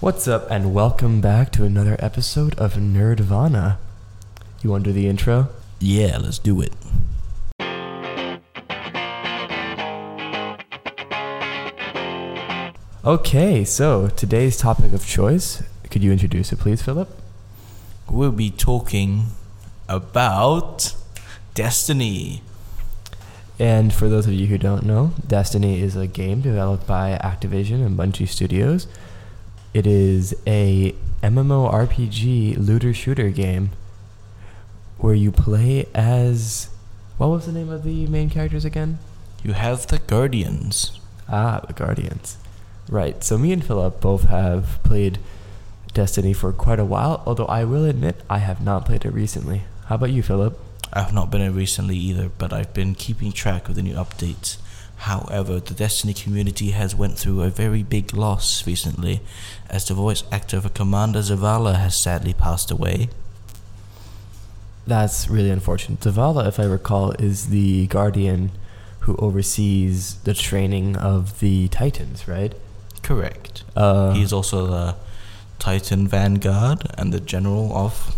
What's 0.00 0.26
up, 0.26 0.50
and 0.50 0.72
welcome 0.72 1.20
back 1.20 1.52
to 1.52 1.64
another 1.64 1.94
episode 1.98 2.58
of 2.58 2.72
Nerdvana. 2.76 3.76
You 4.62 4.70
want 4.70 4.84
to 4.84 4.92
do 4.92 4.94
the 4.94 5.06
intro? 5.06 5.50
Yeah, 5.78 6.16
let's 6.16 6.38
do 6.38 6.62
it. 6.62 6.72
Okay, 13.04 13.62
so 13.66 14.08
today's 14.08 14.56
topic 14.56 14.94
of 14.94 15.06
choice. 15.06 15.62
Could 15.90 16.02
you 16.02 16.12
introduce 16.12 16.50
it, 16.50 16.60
please, 16.60 16.80
Philip? 16.80 17.10
We'll 18.08 18.32
be 18.32 18.50
talking 18.50 19.26
about 19.86 20.94
Destiny. 21.52 22.40
And 23.58 23.92
for 23.92 24.08
those 24.08 24.26
of 24.26 24.32
you 24.32 24.46
who 24.46 24.56
don't 24.56 24.86
know, 24.86 25.12
Destiny 25.26 25.82
is 25.82 25.94
a 25.94 26.06
game 26.06 26.40
developed 26.40 26.86
by 26.86 27.20
Activision 27.22 27.84
and 27.84 27.98
Bungie 27.98 28.26
Studios. 28.26 28.86
It 29.72 29.86
is 29.86 30.34
a 30.48 30.96
MMORPG 31.22 32.56
looter 32.58 32.92
shooter 32.92 33.30
game 33.30 33.70
where 34.98 35.14
you 35.14 35.30
play 35.30 35.86
as 35.94 36.70
what 37.18 37.28
was 37.28 37.46
the 37.46 37.52
name 37.52 37.68
of 37.68 37.84
the 37.84 38.06
main 38.08 38.30
characters 38.30 38.64
again? 38.64 38.98
You 39.44 39.52
have 39.52 39.86
the 39.86 39.98
Guardians. 39.98 40.98
Ah, 41.28 41.60
the 41.66 41.72
Guardians. 41.72 42.36
Right. 42.88 43.22
So 43.22 43.38
me 43.38 43.52
and 43.52 43.64
Philip 43.64 44.00
both 44.00 44.24
have 44.24 44.82
played 44.82 45.18
Destiny 45.92 46.32
for 46.32 46.52
quite 46.52 46.80
a 46.80 46.84
while, 46.84 47.22
although 47.24 47.46
I 47.46 47.64
will 47.64 47.84
admit 47.84 48.22
I 48.28 48.38
have 48.38 48.64
not 48.64 48.86
played 48.86 49.04
it 49.04 49.12
recently. 49.12 49.62
How 49.86 49.94
about 49.96 50.10
you, 50.10 50.22
Philip? 50.22 50.58
I've 50.92 51.12
not 51.12 51.30
been 51.30 51.40
in 51.40 51.54
recently 51.54 51.96
either, 51.96 52.28
but 52.38 52.52
I've 52.52 52.74
been 52.74 52.94
keeping 52.94 53.30
track 53.30 53.68
of 53.68 53.76
the 53.76 53.82
new 53.82 53.94
updates. 53.94 54.56
However, 55.00 55.60
the 55.60 55.72
Destiny 55.72 56.12
community 56.12 56.72
has 56.72 56.94
went 56.94 57.18
through 57.18 57.42
a 57.42 57.48
very 57.48 57.82
big 57.82 58.12
loss 58.12 58.66
recently, 58.66 59.20
as 59.70 59.86
the 59.86 59.94
voice 59.94 60.24
actor 60.30 60.60
for 60.60 60.68
Commander 60.68 61.20
Zavala 61.20 61.76
has 61.76 61.96
sadly 61.96 62.34
passed 62.34 62.70
away. 62.70 63.08
That's 64.86 65.28
really 65.28 65.48
unfortunate. 65.48 66.00
Zavala, 66.00 66.46
if 66.46 66.60
I 66.60 66.64
recall, 66.64 67.12
is 67.12 67.48
the 67.48 67.86
guardian 67.86 68.50
who 69.00 69.16
oversees 69.16 70.16
the 70.24 70.34
training 70.34 70.96
of 70.96 71.40
the 71.40 71.68
Titans, 71.68 72.28
right? 72.28 72.52
Correct. 73.02 73.64
Uh, 73.74 74.12
He's 74.12 74.34
also 74.34 74.66
the 74.66 74.96
Titan 75.58 76.08
Vanguard 76.08 76.86
and 76.98 77.10
the 77.10 77.20
General 77.20 77.74
of 77.74 78.14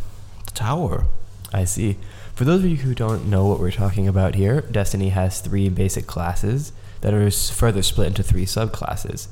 the 0.46 0.50
Tower. 0.50 1.04
I 1.52 1.64
see. 1.64 1.98
For 2.42 2.46
those 2.46 2.64
of 2.64 2.70
you 2.70 2.78
who 2.78 2.92
don't 2.92 3.30
know 3.30 3.46
what 3.46 3.60
we're 3.60 3.70
talking 3.70 4.08
about 4.08 4.34
here, 4.34 4.62
Destiny 4.62 5.10
has 5.10 5.40
three 5.40 5.68
basic 5.68 6.08
classes 6.08 6.72
that 7.00 7.14
are 7.14 7.30
further 7.30 7.82
split 7.82 8.08
into 8.08 8.24
three 8.24 8.46
subclasses. 8.46 9.28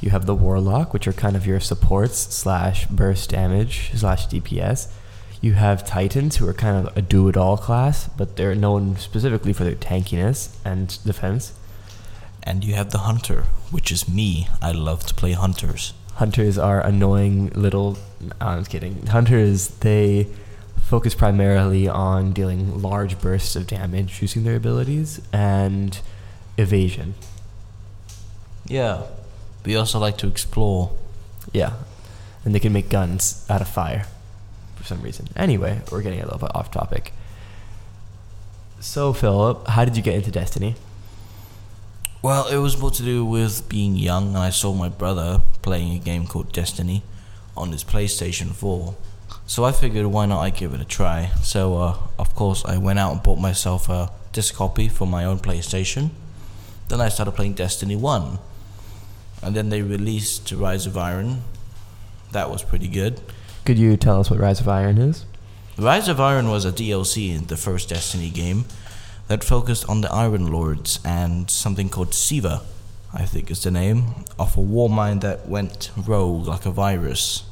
You 0.00 0.10
have 0.10 0.26
the 0.26 0.36
Warlock, 0.36 0.92
which 0.92 1.08
are 1.08 1.12
kind 1.12 1.34
of 1.34 1.48
your 1.48 1.58
supports 1.58 2.16
slash 2.16 2.86
burst 2.86 3.30
damage 3.30 3.90
slash 3.96 4.28
DPS. 4.28 4.86
You 5.40 5.54
have 5.54 5.84
Titans, 5.84 6.36
who 6.36 6.46
are 6.46 6.54
kind 6.54 6.86
of 6.86 6.96
a 6.96 7.02
do 7.02 7.28
it 7.28 7.36
all 7.36 7.56
class, 7.56 8.06
but 8.16 8.36
they're 8.36 8.54
known 8.54 8.98
specifically 8.98 9.52
for 9.52 9.64
their 9.64 9.74
tankiness 9.74 10.56
and 10.64 10.96
defense. 11.04 11.54
And 12.44 12.62
you 12.62 12.74
have 12.74 12.92
the 12.92 12.98
Hunter, 12.98 13.46
which 13.72 13.90
is 13.90 14.08
me. 14.08 14.46
I 14.62 14.70
love 14.70 15.04
to 15.06 15.14
play 15.14 15.32
Hunters. 15.32 15.92
Hunters 16.14 16.56
are 16.56 16.80
annoying 16.80 17.48
little. 17.56 17.98
I'm 18.40 18.60
just 18.60 18.70
kidding. 18.70 19.08
Hunters, 19.08 19.66
they 19.80 20.28
focus 20.84 21.14
primarily 21.14 21.88
on 21.88 22.32
dealing 22.32 22.82
large 22.82 23.20
bursts 23.20 23.56
of 23.56 23.66
damage 23.66 24.20
using 24.20 24.44
their 24.44 24.56
abilities 24.56 25.20
and 25.32 25.98
evasion. 26.56 27.14
Yeah. 28.66 29.02
We 29.64 29.76
also 29.76 29.98
like 29.98 30.18
to 30.18 30.26
explore. 30.26 30.92
Yeah. 31.52 31.72
And 32.44 32.54
they 32.54 32.60
can 32.60 32.72
make 32.72 32.90
guns 32.90 33.46
out 33.48 33.62
of 33.62 33.68
fire 33.68 34.06
for 34.76 34.84
some 34.84 35.00
reason. 35.00 35.28
Anyway, 35.34 35.80
we're 35.90 36.02
getting 36.02 36.20
a 36.20 36.24
little 36.24 36.38
bit 36.38 36.54
off 36.54 36.70
topic. 36.70 37.12
So, 38.80 39.14
Philip, 39.14 39.66
how 39.68 39.86
did 39.86 39.96
you 39.96 40.02
get 40.02 40.14
into 40.14 40.30
Destiny? 40.30 40.74
Well, 42.20 42.48
it 42.48 42.58
was 42.58 42.78
more 42.78 42.90
to 42.90 43.02
do 43.02 43.24
with 43.24 43.68
being 43.68 43.96
young, 43.96 44.28
and 44.28 44.38
I 44.38 44.50
saw 44.50 44.74
my 44.74 44.90
brother 44.90 45.40
playing 45.62 45.94
a 45.94 45.98
game 45.98 46.26
called 46.26 46.52
Destiny 46.52 47.02
on 47.56 47.72
his 47.72 47.84
PlayStation 47.84 48.52
4. 48.52 48.94
So 49.46 49.64
I 49.64 49.72
figured, 49.72 50.06
why 50.06 50.24
not 50.26 50.40
I 50.40 50.50
give 50.50 50.72
it 50.72 50.80
a 50.80 50.86
try? 50.86 51.30
So, 51.42 51.76
uh, 51.76 51.96
of 52.18 52.34
course, 52.34 52.64
I 52.64 52.78
went 52.78 52.98
out 52.98 53.12
and 53.12 53.22
bought 53.22 53.38
myself 53.38 53.88
a 53.90 54.10
disc 54.32 54.54
copy 54.54 54.88
for 54.88 55.06
my 55.06 55.24
own 55.24 55.38
PlayStation. 55.38 56.10
Then 56.88 57.00
I 57.00 57.10
started 57.10 57.32
playing 57.32 57.54
Destiny 57.54 57.94
1. 57.94 58.38
And 59.42 59.54
then 59.54 59.68
they 59.68 59.82
released 59.82 60.50
Rise 60.52 60.86
of 60.86 60.96
Iron. 60.96 61.42
That 62.32 62.50
was 62.50 62.62
pretty 62.62 62.88
good. 62.88 63.20
Could 63.66 63.78
you 63.78 63.96
tell 63.98 64.20
us 64.20 64.30
what 64.30 64.40
Rise 64.40 64.60
of 64.60 64.68
Iron 64.68 64.96
is? 64.96 65.26
Rise 65.76 66.08
of 66.08 66.20
Iron 66.20 66.48
was 66.48 66.64
a 66.64 66.72
DLC 66.72 67.34
in 67.36 67.46
the 67.46 67.56
first 67.56 67.90
Destiny 67.90 68.30
game 68.30 68.64
that 69.28 69.44
focused 69.44 69.86
on 69.88 70.00
the 70.00 70.10
Iron 70.10 70.50
Lords 70.50 71.00
and 71.04 71.50
something 71.50 71.90
called 71.90 72.14
Siva, 72.14 72.62
I 73.12 73.26
think 73.26 73.50
is 73.50 73.62
the 73.62 73.70
name, 73.70 74.24
of 74.38 74.56
a 74.56 74.60
war 74.60 74.88
mind 74.88 75.20
that 75.20 75.48
went 75.48 75.90
rogue 75.96 76.46
like 76.46 76.64
a 76.64 76.70
virus. 76.70 77.44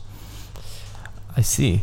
I 1.37 1.43
see. 1.43 1.83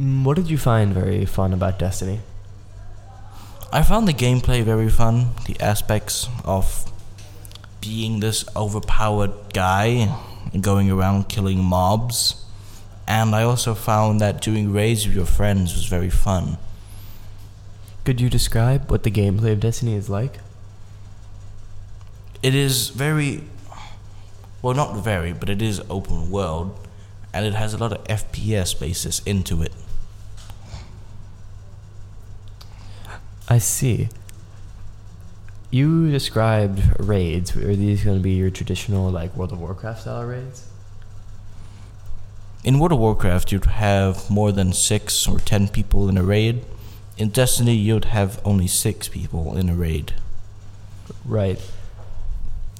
Mm, 0.00 0.24
What 0.24 0.36
did 0.36 0.50
you 0.50 0.58
find 0.58 0.92
very 0.92 1.24
fun 1.26 1.52
about 1.52 1.78
Destiny? 1.78 2.20
I 3.72 3.82
found 3.82 4.06
the 4.06 4.12
gameplay 4.12 4.62
very 4.62 4.90
fun, 4.90 5.28
the 5.46 5.58
aspects 5.60 6.28
of 6.44 6.90
being 7.80 8.20
this 8.20 8.44
overpowered 8.54 9.32
guy 9.54 10.08
and 10.52 10.62
going 10.62 10.90
around 10.90 11.28
killing 11.28 11.62
mobs. 11.64 12.44
And 13.08 13.34
I 13.34 13.42
also 13.42 13.74
found 13.74 14.20
that 14.20 14.40
doing 14.42 14.72
raids 14.72 15.06
with 15.06 15.16
your 15.16 15.26
friends 15.26 15.72
was 15.74 15.86
very 15.86 16.10
fun. 16.10 16.58
Could 18.04 18.20
you 18.20 18.28
describe 18.28 18.90
what 18.90 19.04
the 19.04 19.10
gameplay 19.10 19.52
of 19.52 19.60
Destiny 19.60 19.94
is 19.94 20.10
like? 20.10 20.38
It 22.42 22.54
is 22.54 22.90
very 22.90 23.44
well 24.60 24.74
not 24.74 25.02
very, 25.02 25.32
but 25.32 25.48
it 25.48 25.62
is 25.62 25.80
open 25.88 26.30
world 26.30 26.76
and 27.32 27.46
it 27.46 27.54
has 27.54 27.74
a 27.74 27.78
lot 27.78 27.92
of 27.92 28.04
FPS 28.04 28.78
basis 28.78 29.20
into 29.20 29.62
it. 29.62 29.72
I 33.48 33.58
see. 33.58 34.08
You 35.70 36.10
described 36.10 36.82
raids. 37.00 37.56
Are 37.56 37.74
these 37.74 38.04
going 38.04 38.18
to 38.18 38.22
be 38.22 38.32
your 38.32 38.50
traditional, 38.50 39.10
like, 39.10 39.34
World 39.36 39.52
of 39.52 39.60
Warcraft 39.60 40.02
style 40.02 40.24
raids? 40.24 40.68
In 42.64 42.78
World 42.78 42.92
of 42.92 42.98
Warcraft 42.98 43.50
you'd 43.50 43.64
have 43.64 44.30
more 44.30 44.52
than 44.52 44.72
6 44.72 45.26
or 45.26 45.38
10 45.38 45.68
people 45.68 46.08
in 46.08 46.16
a 46.16 46.22
raid. 46.22 46.64
In 47.18 47.30
Destiny 47.30 47.74
you'd 47.74 48.04
have 48.06 48.40
only 48.44 48.66
6 48.66 49.08
people 49.08 49.56
in 49.56 49.68
a 49.68 49.74
raid. 49.74 50.14
Right. 51.24 51.60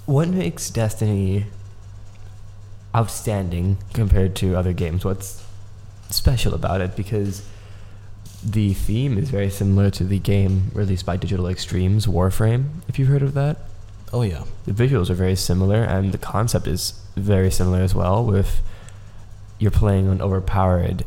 What 0.07 0.29
makes 0.29 0.71
Destiny 0.71 1.47
outstanding 2.94 3.78
compared 3.94 4.34
to 4.36 4.56
other 4.56 4.72
games? 4.72 5.04
What's 5.04 5.44
special 6.10 6.54
about 6.54 6.80
it? 6.80 6.97
Because 6.97 7.47
the 8.44 8.75
theme 8.75 9.19
is 9.19 9.30
very 9.30 9.50
similar 9.50 9.91
to 9.91 10.04
the 10.04 10.19
game 10.19 10.70
released 10.75 11.06
by 11.06 11.16
Digital 11.16 11.47
Extremes, 11.47 12.06
Warframe, 12.06 12.66
if 12.88 12.98
you've 12.98 13.08
heard 13.08 13.22
of 13.22 13.34
that. 13.34 13.58
Oh 14.12 14.22
yeah. 14.22 14.44
The 14.66 14.72
visuals 14.72 15.08
are 15.10 15.14
very 15.14 15.36
similar, 15.36 15.82
and 15.82 16.12
the 16.12 16.19
concept 16.19 16.66
is 16.66 17.00
very 17.16 17.50
similar 17.50 17.80
as 17.80 17.94
well. 17.94 18.25
With 18.25 18.60
you're 19.59 19.70
playing 19.70 20.09
an 20.09 20.20
overpowered, 20.20 21.04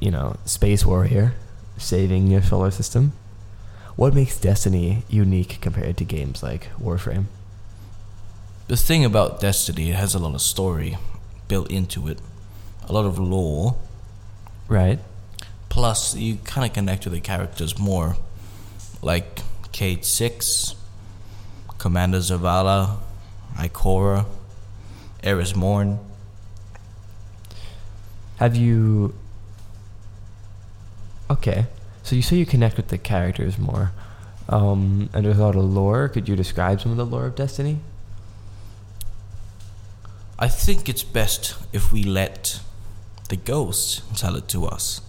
you 0.00 0.10
know, 0.10 0.36
space 0.46 0.84
warrior 0.84 1.34
saving 1.76 2.28
your 2.28 2.42
solar 2.42 2.70
system. 2.70 3.12
What 3.96 4.14
makes 4.14 4.38
Destiny 4.38 5.02
unique 5.08 5.58
compared 5.60 5.96
to 5.98 6.04
games 6.04 6.42
like 6.42 6.68
Warframe? 6.78 7.26
The 8.68 8.76
thing 8.76 9.04
about 9.04 9.40
Destiny 9.40 9.90
it 9.90 9.96
has 9.96 10.14
a 10.14 10.18
lot 10.18 10.34
of 10.34 10.40
story 10.40 10.96
built 11.50 11.68
into 11.68 12.06
it. 12.06 12.18
A 12.88 12.92
lot 12.92 13.04
of 13.04 13.18
lore. 13.18 13.74
Right. 14.68 15.00
Plus 15.68 16.14
you 16.14 16.36
kind 16.44 16.64
of 16.64 16.72
connect 16.72 17.04
with 17.04 17.12
the 17.12 17.20
characters 17.20 17.76
more. 17.76 18.16
Like 19.02 19.40
Cade 19.72 20.04
6, 20.04 20.76
Commander 21.78 22.18
Zavala, 22.18 22.98
Ikora, 23.56 24.26
Eris 25.24 25.56
Morn. 25.56 25.98
Have 28.36 28.54
you? 28.54 29.12
Okay, 31.28 31.66
so 32.02 32.16
you 32.16 32.22
say 32.22 32.36
you 32.36 32.46
connect 32.46 32.76
with 32.76 32.88
the 32.88 32.98
characters 32.98 33.58
more, 33.58 33.92
um, 34.48 35.10
and 35.12 35.24
there's 35.24 35.38
a 35.38 35.42
lot 35.42 35.56
of 35.56 35.64
lore. 35.64 36.08
Could 36.08 36.28
you 36.28 36.36
describe 36.36 36.80
some 36.80 36.92
of 36.92 36.96
the 36.96 37.06
lore 37.06 37.26
of 37.26 37.34
Destiny? 37.34 37.80
I 40.42 40.48
think 40.48 40.88
it's 40.88 41.02
best 41.02 41.54
if 41.72 41.92
we 41.92 42.02
let 42.02 42.60
the 43.28 43.36
ghost 43.36 44.02
tell 44.16 44.36
it 44.36 44.48
to 44.48 44.64
us. 44.64 45.02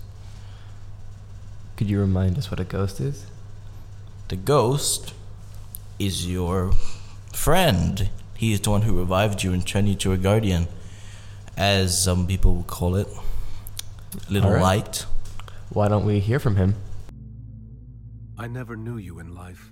Could 1.78 1.90
you 1.90 2.00
remind 2.02 2.38
us 2.38 2.52
what 2.52 2.60
a 2.60 2.66
ghost 2.66 3.00
is? 3.00 3.26
The 4.28 4.36
ghost 4.36 5.14
is 5.98 6.30
your 6.30 6.74
friend. 7.34 8.10
He 8.36 8.52
is 8.52 8.60
the 8.62 8.72
one 8.72 8.82
who 8.82 9.00
revived 9.00 9.42
you 9.42 9.54
and 9.54 9.66
turned 9.66 9.88
you 9.88 9.96
to 9.96 10.12
a 10.12 10.18
guardian. 10.18 10.68
as 11.58 12.02
some 12.02 12.28
people 12.28 12.56
would 12.56 12.68
call 12.68 12.96
it. 12.96 13.08
Little 14.30 14.50
All 14.50 14.56
right. 14.56 14.62
light. 14.62 15.06
Why 15.70 15.88
don't 15.90 16.06
we 16.06 16.20
hear 16.20 16.40
from 16.40 16.56
him? 16.56 16.76
I 18.38 18.48
never 18.48 18.76
knew 18.76 18.98
you 18.98 19.20
in 19.20 19.36
life. 19.36 19.72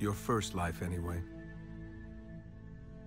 Your 0.00 0.14
first 0.14 0.54
life, 0.54 0.82
anyway. 0.82 1.20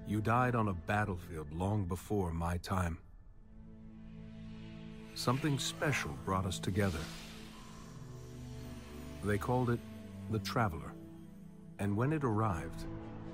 You 0.07 0.19
died 0.19 0.53
on 0.53 0.67
a 0.67 0.73
battlefield 0.73 1.51
long 1.53 1.85
before 1.85 2.33
my 2.33 2.57
time. 2.57 2.97
Something 5.15 5.57
special 5.57 6.11
brought 6.25 6.45
us 6.45 6.59
together. 6.59 7.00
They 9.23 9.38
called 9.38 9.69
it 9.69 9.79
the 10.31 10.39
Traveler. 10.39 10.94
And 11.79 11.95
when 11.95 12.11
it 12.11 12.23
arrived, 12.23 12.85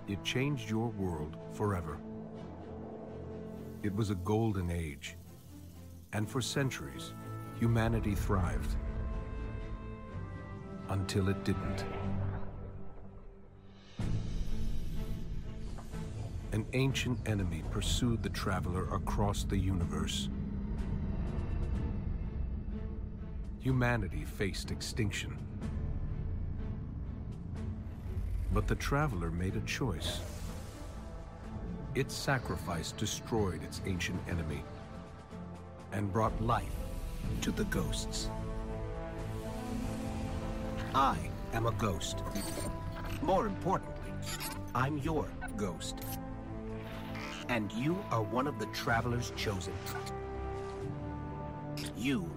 it 0.07 0.24
changed 0.24 0.69
your 0.69 0.89
world 0.89 1.38
forever. 1.54 1.98
It 3.81 3.95
was 3.95 4.10
a 4.10 4.15
golden 4.15 4.69
age. 4.69 5.15
And 6.13 6.30
for 6.30 6.42
centuries, 6.42 7.13
humanity 7.60 8.13
thrived. 8.13 8.75
Until 10.89 11.30
it 11.30 11.44
didn't. 11.44 11.86
An 16.51 16.66
ancient 16.74 17.19
enemy 17.28 17.63
pursued 17.69 18.24
the 18.24 18.30
traveler 18.30 18.92
across 18.92 19.44
the 19.44 19.57
universe. 19.57 20.30
Humanity 23.60 24.25
faced 24.25 24.72
extinction. 24.72 25.38
But 28.51 28.66
the 28.68 28.75
traveler 28.75 29.30
made 29.30 29.57
a 29.57 29.62
choice. 29.62 30.22
Its 31.94 32.16
sacrifice 32.16 32.94
destroyed 32.94 33.62
its 33.63 33.81
ancient 33.86 34.19
enemy 34.28 34.63
and 35.92 36.12
brought 36.12 36.42
life 36.42 36.75
to 37.42 37.51
the 37.51 37.66
ghosts. 37.66 38.30
I 40.96 41.18
am 41.54 41.68
a 41.68 41.72
ghost. 41.74 42.24
More 43.22 43.46
importantly, 43.46 44.12
I'm 44.74 44.98
your 44.98 45.28
ghost. 45.56 45.98
And 47.50 47.72
you 47.74 47.98
are 48.12 48.22
one 48.22 48.46
of 48.46 48.60
the 48.60 48.68
travelers 48.68 49.34
chosen. 49.36 49.74
You 51.98 52.30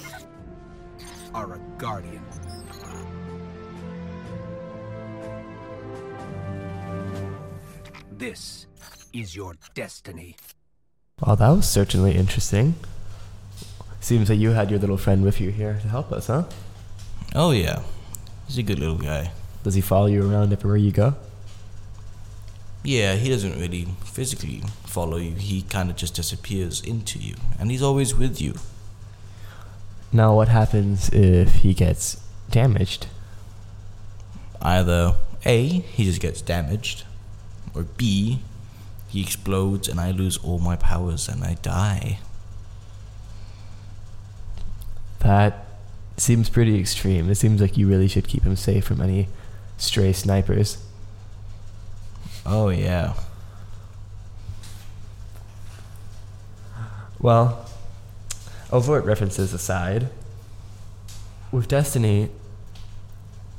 are 1.35 1.53
a 1.53 1.61
guardian. 1.77 2.25
This 8.11 8.67
is 9.13 9.37
your 9.37 9.57
destiny. 9.75 10.37
Well, 11.21 11.37
that 11.37 11.49
was 11.51 11.69
certainly 11.69 12.13
interesting. 12.17 12.77
Seems 14.01 14.29
that 14.29 14.37
you 14.37 14.51
had 14.51 14.71
your 14.71 14.81
little 14.81 14.97
friend 14.97 15.23
with 15.23 15.43
you 15.43 15.51
here 15.51 15.79
to 15.83 15.89
help 15.89 16.11
us, 16.11 16.29
huh? 16.29 16.45
Oh 17.35 17.51
yeah, 17.51 17.83
he's 18.47 18.59
a 18.59 18.63
good 18.63 18.79
little 18.79 18.97
guy. 18.97 19.31
Does 19.63 19.75
he 19.75 19.83
follow 19.83 20.07
you 20.07 20.29
around 20.29 20.53
everywhere 20.53 20.79
you 20.79 20.91
go? 20.91 21.15
Yeah, 22.85 23.15
he 23.15 23.29
doesn't 23.29 23.59
really 23.61 23.87
physically 24.05 24.63
follow 24.85 25.17
you. 25.17 25.35
He 25.35 25.63
kind 25.63 25.89
of 25.91 25.97
just 25.97 26.15
disappears 26.15 26.81
into 26.81 27.19
you, 27.19 27.37
and 27.59 27.71
he's 27.71 27.83
always 27.83 28.15
with 28.15 28.41
you. 28.41 28.55
Now, 30.13 30.35
what 30.35 30.49
happens 30.49 31.09
if 31.11 31.57
he 31.57 31.75
gets 31.75 32.21
damaged? 32.51 33.07
Either 34.61 35.15
A, 35.47 35.67
he 35.67 36.05
just 36.05 36.21
gets 36.21 36.43
damaged, 36.43 37.05
or 37.75 37.85
B, 37.85 38.41
he 39.13 39.21
explodes 39.21 39.89
and 39.89 40.01
I 40.01 40.11
lose 40.11 40.39
all 40.39 40.59
my 40.59 40.75
powers 40.75 41.29
and 41.29 41.45
I 41.45 41.55
die. 41.61 42.19
That 45.19 45.67
seems 46.17 46.49
pretty 46.49 46.81
extreme. 46.81 47.29
It 47.29 47.35
seems 47.35 47.61
like 47.61 47.77
you 47.77 47.87
really 47.87 48.09
should 48.09 48.27
keep 48.27 48.45
him 48.45 48.57
safe 48.57 48.87
from 48.87 49.03
any 49.03 49.29
stray 49.77 50.15
snipers. 50.15 50.79
Oh 52.45 52.69
yeah. 52.69 53.15
Well, 57.21 57.65
overt 58.73 59.05
references 59.05 59.53
aside, 59.53 60.09
with 61.53 61.69
Destiny, 61.69 62.31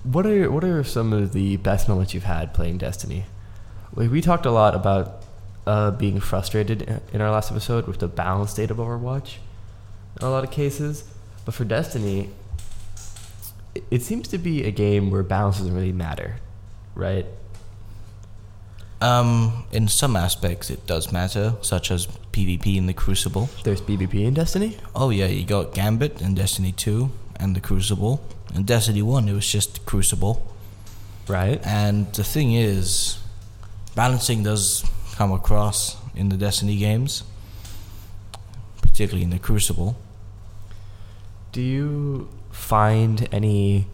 what 0.04 0.26
are 0.26 0.52
what 0.52 0.64
are 0.66 0.84
some 0.84 1.14
of 1.14 1.32
the 1.34 1.58
best 1.58 1.88
moments 1.88 2.14
you've 2.14 2.24
had 2.24 2.54
playing 2.54 2.78
Destiny? 2.78 3.26
We, 3.96 4.08
we 4.10 4.20
talked 4.22 4.46
a 4.46 4.52
lot 4.52 4.76
about 4.76 5.24
uh, 5.66 5.92
being 5.92 6.20
frustrated 6.20 7.02
in- 7.14 7.22
our 7.22 7.32
last 7.32 7.52
episode 7.52 7.88
with 7.88 8.00
the 8.00 8.08
balance 8.08 8.52
state 8.52 8.70
of 8.70 8.78
Overwatch 8.78 9.38
in 10.20 10.28
a 10.28 10.30
lot 10.30 10.44
of 10.44 10.52
cases, 10.52 11.06
but 11.46 11.54
for 11.54 11.64
Destiny, 11.64 12.32
it 13.90 14.02
seems 14.02 14.28
to 14.28 14.38
be 14.38 14.66
a 14.66 14.72
game 14.72 15.10
where 15.10 15.24
balance 15.24 15.60
doesn't 15.60 15.74
really 15.74 15.94
matter, 15.94 16.36
right? 16.96 17.26
Um, 19.04 19.66
in 19.74 19.90
some 19.90 20.16
aspects 20.16 20.70
it 20.70 20.88
does 20.88 21.12
matter, 21.12 21.56
such 21.60 21.92
as 21.92 22.08
PvP 22.32 22.78
in 22.78 22.86
the 22.86 22.94
Crucible. 22.94 23.50
There's 23.66 23.82
PvP 23.82 24.26
in 24.26 24.34
Destiny. 24.34 24.78
Oh 24.96 25.10
yeah, 25.10 25.26
you 25.26 25.46
got 25.46 25.74
Gambit 25.74 26.22
in 26.22 26.36
Destiny 26.36 26.72
2 26.72 27.12
and 27.36 27.54
the 27.54 27.60
Crucible. 27.60 28.26
In 28.56 28.64
Destiny 28.64 29.02
1 29.02 29.28
it 29.28 29.34
was 29.34 29.52
just 29.52 29.86
Crucible. 29.86 30.56
Right. 31.28 31.60
And 31.66 32.14
the 32.14 32.24
thing 32.24 32.54
is, 32.54 33.20
balancing 33.94 34.44
does 34.44 34.90
come 35.16 35.34
across 35.34 35.98
in 36.16 36.30
the 36.30 36.38
Destiny 36.38 36.78
games, 36.78 37.24
particularly 38.82 39.24
in 39.24 39.32
the 39.32 39.40
Crucible. 39.40 39.98
Do 41.52 41.62
you 41.62 42.30
find 42.52 43.28
any 43.34 43.88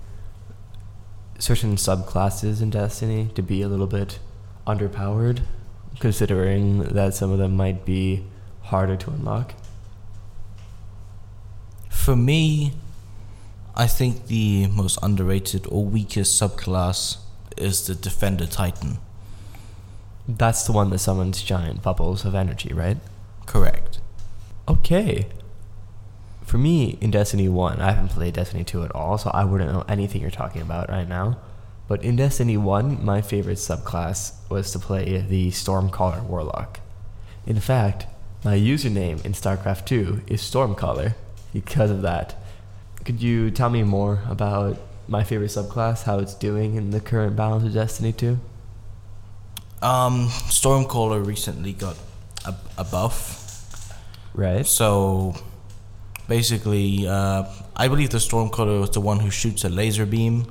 certain 1.40 1.78
subclasses 1.78 2.62
in 2.62 2.70
Destiny 2.70 3.32
to 3.34 3.42
be 3.42 3.64
a 3.64 3.68
little 3.68 3.88
bit 3.88 4.20
underpowered, 4.70 5.42
considering 6.00 6.84
that 6.84 7.14
some 7.14 7.32
of 7.32 7.40
them 7.40 7.56
might 7.56 7.86
be 7.86 8.24
harder 8.64 8.96
to 8.96 9.10
unlock? 9.12 9.56
For 11.90 12.16
me, 12.16 12.74
I 13.76 13.88
think 13.88 14.28
the 14.28 14.68
most 14.68 15.00
underrated 15.02 15.66
or 15.70 15.86
weakest 15.86 16.42
subclass 16.42 17.18
is 17.58 17.88
the 17.88 17.96
Defender 17.96 18.46
Titan. 18.46 18.98
That's 20.28 20.66
the 20.66 20.72
one 20.72 20.90
that 20.92 21.00
summons 21.00 21.42
giant 21.42 21.82
bubbles 21.82 22.24
of 22.26 22.36
energy, 22.36 22.74
right? 22.74 22.98
Correct. 23.46 24.00
Okay. 24.68 25.28
For 26.44 26.58
me, 26.58 26.98
in 27.02 27.12
Destiny 27.12 27.50
1, 27.50 27.80
I 27.82 27.92
haven't 27.92 28.10
played 28.10 28.34
Destiny 28.36 28.64
2 28.64 28.84
at 28.84 28.96
all, 28.96 29.18
so 29.18 29.32
I 29.32 29.46
wouldn't 29.46 29.72
know 29.72 29.86
anything 29.88 30.22
you're 30.22 30.32
talking 30.32 30.62
about 30.62 30.90
right 30.90 31.08
now. 31.08 31.40
But 31.90 32.04
in 32.04 32.18
Destiny 32.18 32.56
1, 32.56 33.04
my 33.04 33.20
favorite 33.20 33.58
subclass 33.58 34.34
was 34.48 34.72
to 34.74 34.80
play 34.80 35.26
the 35.28 35.50
Stormcaller 35.50 36.22
Warlock. 36.22 36.80
In 37.48 37.60
fact, 37.60 38.06
my 38.44 38.56
username 38.56 39.26
in 39.26 39.34
StarCraft 39.34 39.86
2 39.86 40.22
is 40.28 40.40
Stormcaller 40.40 41.16
because 41.52 41.90
of 41.90 42.04
that. 42.04 42.36
Could 43.06 43.24
you 43.24 43.50
tell 43.50 43.72
me 43.72 43.82
more 43.82 44.22
about 44.30 44.78
my 45.08 45.24
favorite 45.24 45.48
subclass, 45.48 46.04
how 46.04 46.20
it's 46.20 46.36
doing 46.36 46.76
in 46.76 46.92
the 46.92 47.00
current 47.00 47.36
balance 47.36 47.64
of 47.64 47.74
Destiny 47.74 48.14
2? 48.14 48.40
Um, 49.82 50.28
Stormcaller 50.48 51.26
recently 51.26 51.74
got 51.74 51.98
a, 52.46 52.54
a 52.78 52.84
buff. 52.84 53.98
Right. 54.36 54.68
So 54.68 55.36
basically, 56.28 57.08
uh, 57.08 57.46
I 57.76 57.88
believe 57.88 58.12
the 58.12 58.20
Stormcaller 58.20 58.80
was 58.80 58.92
the 58.92 59.02
one 59.02 59.22
who 59.22 59.32
shoots 59.32 59.64
a 59.64 59.70
laser 59.70 60.06
beam. 60.06 60.46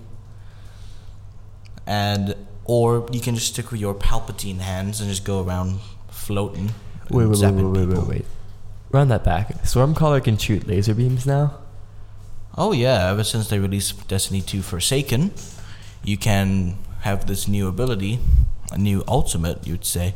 And 1.89 2.37
or 2.65 3.09
you 3.11 3.21
can 3.21 3.35
just 3.35 3.49
stick 3.49 3.73
with 3.73 3.81
your 3.81 3.95
Palpatine 3.95 4.59
hands 4.59 5.01
and 5.01 5.09
just 5.09 5.25
go 5.25 5.43
around 5.43 5.81
floating. 6.11 6.71
Wait, 7.11 7.27
wait, 7.27 7.39
wait, 7.41 7.55
wait, 7.55 7.65
wait, 7.65 7.89
wait, 7.89 8.07
wait. 8.07 8.25
Run 8.91 9.09
that 9.09 9.25
back. 9.25 9.49
Stormcaller 9.65 10.23
can 10.23 10.37
shoot 10.37 10.67
laser 10.69 10.95
beams 10.95 11.27
now? 11.27 11.59
Oh 12.57 12.73
yeah, 12.73 13.11
ever 13.11 13.25
since 13.25 13.49
they 13.49 13.59
released 13.59 14.07
Destiny 14.09 14.43
2 14.43 14.63
Forsaken, 14.63 15.33
you 16.05 16.19
can 16.19 16.77
have 17.01 17.27
this 17.27 17.49
new 17.49 17.69
ability, 17.69 18.19
a 18.71 18.77
new 18.77 19.03
ultimate, 19.09 19.67
you'd 19.67 19.85
say, 19.85 20.15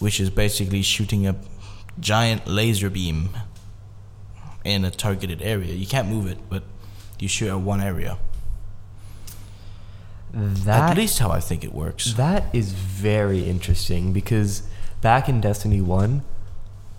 which 0.00 0.18
is 0.18 0.30
basically 0.30 0.82
shooting 0.82 1.26
a 1.26 1.36
giant 2.00 2.46
laser 2.46 2.90
beam 2.90 3.30
in 4.64 4.84
a 4.84 4.90
targeted 4.90 5.42
area. 5.42 5.72
You 5.72 5.86
can't 5.86 6.08
move 6.08 6.26
it, 6.26 6.38
but 6.48 6.64
you 7.18 7.28
shoot 7.28 7.48
at 7.48 7.60
one 7.60 7.80
area. 7.80 8.18
That 10.32 10.90
at 10.90 10.96
least 10.96 11.18
how 11.18 11.30
I 11.30 11.40
think 11.40 11.64
it 11.64 11.72
works. 11.72 12.14
That 12.14 12.44
is 12.54 12.72
very 12.72 13.48
interesting 13.48 14.12
because 14.12 14.62
back 15.00 15.28
in 15.28 15.40
Destiny 15.40 15.80
1, 15.80 16.22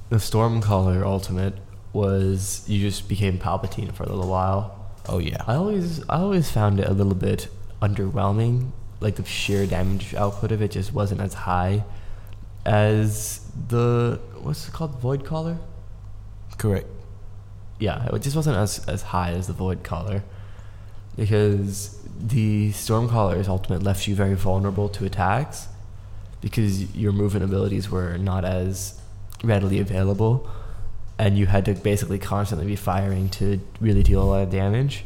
the 0.09 0.17
Stormcaller 0.17 1.03
ultimate 1.03 1.55
was 1.93 2.63
you 2.67 2.79
just 2.81 3.07
became 3.07 3.37
Palpatine 3.37 3.93
for 3.93 4.03
a 4.03 4.09
little 4.09 4.27
while. 4.29 4.91
oh 5.07 5.19
yeah. 5.19 5.43
I 5.47 5.55
always 5.55 6.01
I 6.09 6.17
always 6.17 6.49
found 6.51 6.79
it 6.79 6.87
a 6.87 6.93
little 6.93 7.15
bit 7.15 7.47
underwhelming. 7.81 8.71
Like 8.99 9.15
the 9.15 9.25
sheer 9.25 9.65
damage 9.65 10.13
output 10.13 10.51
of 10.51 10.61
it 10.61 10.71
just 10.71 10.93
wasn't 10.93 11.21
as 11.21 11.33
high 11.33 11.83
as 12.65 13.41
the 13.69 14.19
what's 14.41 14.67
it 14.67 14.73
called 14.73 14.99
void 14.99 15.25
caller 15.25 15.57
Correct. 16.59 16.85
yeah 17.79 18.07
it 18.13 18.21
just 18.21 18.35
wasn't 18.35 18.55
as 18.55 18.85
as 18.87 19.01
high 19.01 19.31
as 19.31 19.47
the 19.47 19.53
void 19.53 19.83
caller 19.83 20.21
because 21.15 22.00
the 22.21 22.69
stormcaller's 22.71 23.47
ultimate 23.47 23.81
left 23.83 24.07
you 24.07 24.15
very 24.15 24.35
vulnerable 24.35 24.87
to 24.89 25.05
attacks 25.05 25.67
because 26.39 26.93
your 26.95 27.11
movement 27.11 27.43
abilities 27.45 27.89
were 27.89 28.17
not 28.17 28.45
as 28.45 28.99
readily 29.43 29.79
available 29.79 30.49
and 31.17 31.37
you 31.37 31.45
had 31.47 31.65
to 31.65 31.73
basically 31.73 32.19
constantly 32.19 32.65
be 32.67 32.75
firing 32.75 33.29
to 33.29 33.59
really 33.79 34.03
deal 34.03 34.21
a 34.21 34.25
lot 34.25 34.43
of 34.43 34.49
damage 34.51 35.03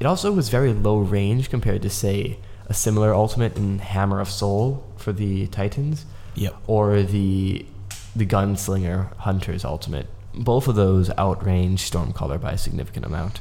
it 0.00 0.06
also 0.06 0.32
was 0.32 0.48
very 0.48 0.72
low 0.72 0.98
range 0.98 1.48
compared 1.50 1.82
to 1.82 1.90
say 1.90 2.38
a 2.66 2.74
similar 2.74 3.14
ultimate 3.14 3.56
in 3.56 3.78
hammer 3.78 4.20
of 4.20 4.28
sol 4.30 4.84
for 4.96 5.12
the 5.12 5.46
titans 5.48 6.04
Yep. 6.34 6.54
or 6.66 7.02
the 7.02 7.66
the 8.14 8.26
gunslinger 8.26 9.12
hunter's 9.16 9.64
ultimate. 9.64 10.06
Both 10.34 10.68
of 10.68 10.74
those 10.76 11.08
outrange 11.10 11.78
Stormcaller 11.78 12.40
by 12.40 12.52
a 12.52 12.58
significant 12.58 13.04
amount. 13.04 13.40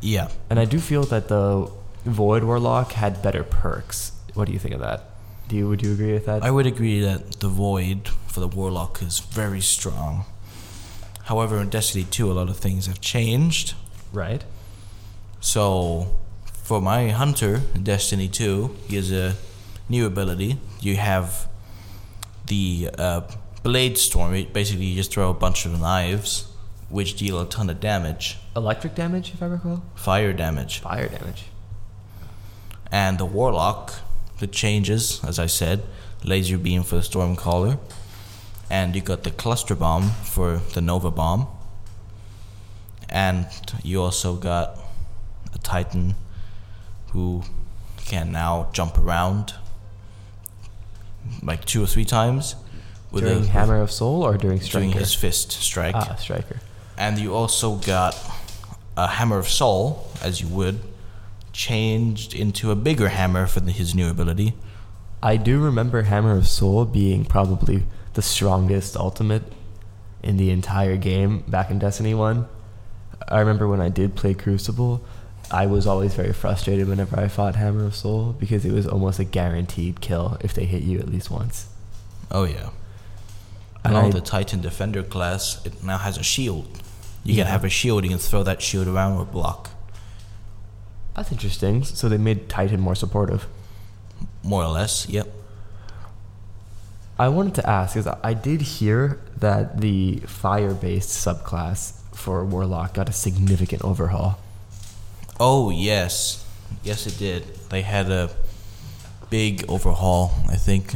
Yeah. 0.00 0.28
And 0.50 0.58
I 0.58 0.64
do 0.64 0.78
feel 0.78 1.04
that 1.04 1.28
the 1.28 1.70
Void 2.04 2.44
Warlock 2.44 2.92
had 2.92 3.22
better 3.22 3.42
perks. 3.44 4.12
What 4.34 4.46
do 4.46 4.52
you 4.52 4.58
think 4.58 4.74
of 4.74 4.80
that? 4.80 5.04
Do 5.48 5.56
you 5.56 5.68
would 5.68 5.82
you 5.82 5.92
agree 5.92 6.12
with 6.12 6.26
that? 6.26 6.42
I 6.42 6.50
would 6.50 6.66
agree 6.66 7.00
that 7.00 7.40
the 7.40 7.48
void 7.48 8.08
for 8.26 8.40
the 8.40 8.48
warlock 8.48 9.00
is 9.02 9.18
very 9.18 9.60
strong. 9.60 10.24
However, 11.24 11.58
in 11.58 11.68
Destiny 11.70 12.04
2, 12.04 12.30
a 12.30 12.34
lot 12.34 12.48
of 12.48 12.56
things 12.58 12.86
have 12.86 13.00
changed. 13.00 13.74
right. 14.12 14.44
So, 15.40 16.14
for 16.52 16.80
my 16.80 17.10
hunter 17.10 17.62
in 17.74 17.84
Destiny 17.84 18.28
2, 18.28 18.76
he 18.88 18.96
has 18.96 19.12
a 19.12 19.36
new 19.88 20.04
ability. 20.04 20.58
You 20.80 20.96
have 20.96 21.48
the 22.46 22.90
uh, 22.98 23.20
Blade 23.62 23.96
Storm. 23.98 24.34
It 24.34 24.52
basically, 24.52 24.86
you 24.86 24.96
just 24.96 25.12
throw 25.12 25.30
a 25.30 25.34
bunch 25.34 25.64
of 25.64 25.78
knives, 25.80 26.48
which 26.88 27.14
deal 27.16 27.38
a 27.40 27.46
ton 27.46 27.70
of 27.70 27.78
damage, 27.80 28.36
Electric 28.56 28.94
damage, 28.96 29.32
if 29.32 29.42
I 29.42 29.46
recall. 29.46 29.82
fire 29.94 30.32
damage. 30.32 30.80
Fire 30.80 31.08
damage. 31.08 31.44
And 32.90 33.18
the 33.18 33.24
Warlock, 33.26 33.94
the 34.38 34.46
changes, 34.46 35.22
as 35.24 35.38
I 35.38 35.46
said, 35.46 35.82
laser 36.24 36.58
beam 36.58 36.82
for 36.82 36.96
the 36.96 37.02
Stormcaller, 37.02 37.78
and 38.70 38.94
you 38.94 39.02
got 39.02 39.24
the 39.24 39.30
Cluster 39.30 39.74
Bomb 39.74 40.10
for 40.24 40.56
the 40.74 40.80
Nova 40.80 41.10
Bomb, 41.10 41.46
and 43.08 43.46
you 43.82 44.02
also 44.02 44.36
got 44.36 44.78
a 45.54 45.58
Titan 45.58 46.14
who 47.12 47.42
can 47.96 48.32
now 48.32 48.68
jump 48.72 48.98
around 48.98 49.54
like 51.42 51.64
two 51.64 51.82
or 51.82 51.86
three 51.86 52.04
times 52.04 52.54
with 53.10 53.24
during 53.24 53.44
a 53.44 53.46
Hammer 53.46 53.80
of 53.80 53.90
Sol 53.90 54.22
or 54.22 54.36
during 54.36 54.60
Striker? 54.60 54.98
his 54.98 55.14
fist 55.14 55.52
strike. 55.52 55.94
ah, 55.94 56.14
Striker. 56.16 56.60
And 56.96 57.18
you 57.18 57.34
also 57.34 57.76
got 57.76 58.16
a 58.96 59.06
Hammer 59.06 59.38
of 59.38 59.48
Sol, 59.48 60.06
as 60.22 60.40
you 60.40 60.48
would, 60.48 60.80
changed 61.58 62.34
into 62.34 62.70
a 62.70 62.76
bigger 62.76 63.08
hammer 63.08 63.44
for 63.46 63.58
the, 63.58 63.72
his 63.72 63.92
new 63.92 64.08
ability. 64.08 64.54
I 65.20 65.36
do 65.36 65.58
remember 65.60 66.02
Hammer 66.02 66.36
of 66.36 66.46
Sol 66.46 66.84
being 66.84 67.24
probably 67.24 67.82
the 68.14 68.22
strongest 68.22 68.96
ultimate 68.96 69.42
in 70.22 70.36
the 70.36 70.50
entire 70.50 70.96
game 70.96 71.40
back 71.48 71.68
in 71.72 71.80
Destiny 71.80 72.14
1. 72.14 72.46
I 73.28 73.40
remember 73.40 73.66
when 73.66 73.80
I 73.80 73.88
did 73.88 74.14
play 74.14 74.34
Crucible, 74.34 75.02
I 75.50 75.66
was 75.66 75.84
always 75.88 76.14
very 76.14 76.32
frustrated 76.32 76.86
whenever 76.88 77.18
I 77.18 77.26
fought 77.26 77.56
Hammer 77.56 77.86
of 77.86 77.96
Sol 77.96 78.32
because 78.38 78.64
it 78.64 78.72
was 78.72 78.86
almost 78.86 79.18
a 79.18 79.24
guaranteed 79.24 80.00
kill 80.00 80.36
if 80.40 80.54
they 80.54 80.64
hit 80.64 80.82
you 80.84 81.00
at 81.00 81.08
least 81.08 81.28
once. 81.28 81.66
Oh 82.30 82.44
yeah. 82.44 82.70
And 83.84 83.96
And 83.96 83.96
on 83.96 84.10
the 84.10 84.20
Titan 84.20 84.60
Defender 84.60 85.02
class, 85.02 85.64
it 85.66 85.82
now 85.82 85.98
has 85.98 86.16
a 86.18 86.22
shield. 86.22 86.68
You 87.24 87.34
Yeah. 87.34 87.42
can 87.44 87.50
have 87.52 87.64
a 87.64 87.68
shield. 87.68 88.04
You 88.04 88.10
can 88.10 88.18
throw 88.18 88.44
that 88.44 88.62
shield 88.62 88.86
around 88.86 89.18
or 89.18 89.24
block, 89.24 89.70
That's 91.18 91.32
interesting. 91.32 91.82
So 91.82 92.08
they 92.08 92.16
made 92.16 92.48
Titan 92.48 92.78
more 92.80 92.94
supportive. 92.94 93.48
more 94.44 94.62
or 94.62 94.68
less. 94.68 95.08
Yep. 95.08 95.26
I 97.18 97.28
wanted 97.28 97.56
to 97.56 97.68
ask 97.68 97.94
because 97.94 98.06
I 98.22 98.34
did 98.34 98.60
hear 98.78 99.18
that 99.36 99.80
the 99.80 100.18
fire-based 100.26 101.10
subclass 101.10 101.94
for 102.14 102.44
Warlock 102.44 102.94
got 102.94 103.08
a 103.08 103.12
significant 103.12 103.82
overhaul. 103.82 104.38
Oh 105.40 105.70
yes, 105.70 106.46
yes 106.84 107.06
it 107.08 107.18
did. 107.18 107.42
They 107.70 107.82
had 107.82 108.10
a 108.12 108.30
big 109.28 109.64
overhaul. 109.68 110.30
I 110.48 110.54
think 110.54 110.94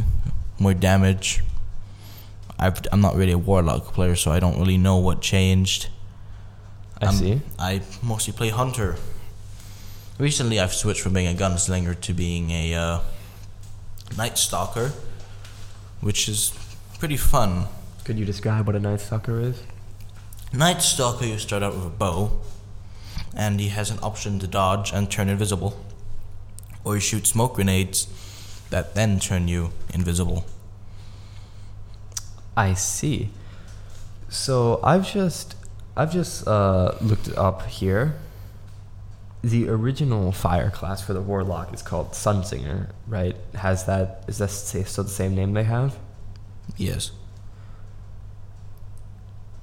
more 0.60 0.72
damage. 0.74 1.42
I've, 2.60 2.80
I'm 2.92 3.00
not 3.00 3.16
really 3.16 3.32
a 3.32 3.38
warlock 3.38 3.92
player, 3.92 4.14
so 4.14 4.30
I 4.30 4.38
don't 4.38 4.56
really 4.56 4.78
know 4.78 4.98
what 4.98 5.20
changed. 5.20 5.88
I 7.00 7.06
I'm- 7.06 7.14
see. 7.14 7.40
I 7.58 7.82
mostly 8.02 8.32
play 8.32 8.50
hunter. 8.50 8.94
Recently, 10.22 10.60
I've 10.60 10.72
switched 10.72 11.00
from 11.00 11.14
being 11.14 11.26
a 11.26 11.36
gunslinger 11.36 12.00
to 12.02 12.14
being 12.14 12.52
a 12.52 12.74
uh, 12.74 13.00
night 14.16 14.38
stalker, 14.38 14.92
which 16.00 16.28
is 16.28 16.56
pretty 17.00 17.16
fun. 17.16 17.66
Could 18.04 18.20
you 18.20 18.24
describe 18.24 18.68
what 18.68 18.76
a 18.76 18.78
Night 18.78 19.00
Stalker 19.00 19.40
is? 19.40 19.60
Night 20.52 20.80
Stalker, 20.80 21.24
you 21.24 21.38
start 21.38 21.64
out 21.64 21.74
with 21.74 21.86
a 21.86 21.90
bow, 21.90 22.40
and 23.34 23.58
he 23.58 23.70
has 23.70 23.90
an 23.90 23.98
option 24.00 24.38
to 24.38 24.46
dodge 24.46 24.92
and 24.92 25.10
turn 25.10 25.28
invisible, 25.28 25.84
or 26.84 26.94
you 26.94 27.00
shoot 27.00 27.26
smoke 27.26 27.56
grenades 27.56 28.06
that 28.70 28.94
then 28.94 29.18
turn 29.18 29.48
you 29.48 29.72
invisible. 29.92 30.44
I 32.56 32.74
see. 32.74 33.30
So 34.28 34.78
I've 34.84 35.12
just 35.12 35.56
I've 35.96 36.12
just 36.12 36.46
uh, 36.46 36.94
looked 37.00 37.36
up 37.36 37.66
here. 37.66 38.14
The 39.42 39.68
original 39.68 40.30
fire 40.30 40.70
class 40.70 41.02
for 41.04 41.12
the 41.14 41.20
warlock 41.20 41.74
is 41.74 41.82
called 41.82 42.12
Sunsinger, 42.12 42.90
right? 43.08 43.34
Has 43.54 43.86
that 43.86 44.24
is 44.28 44.38
that 44.38 44.48
still 44.50 45.04
the 45.04 45.10
same 45.10 45.34
name 45.34 45.52
they 45.52 45.64
have? 45.64 45.96
Yes. 46.76 47.10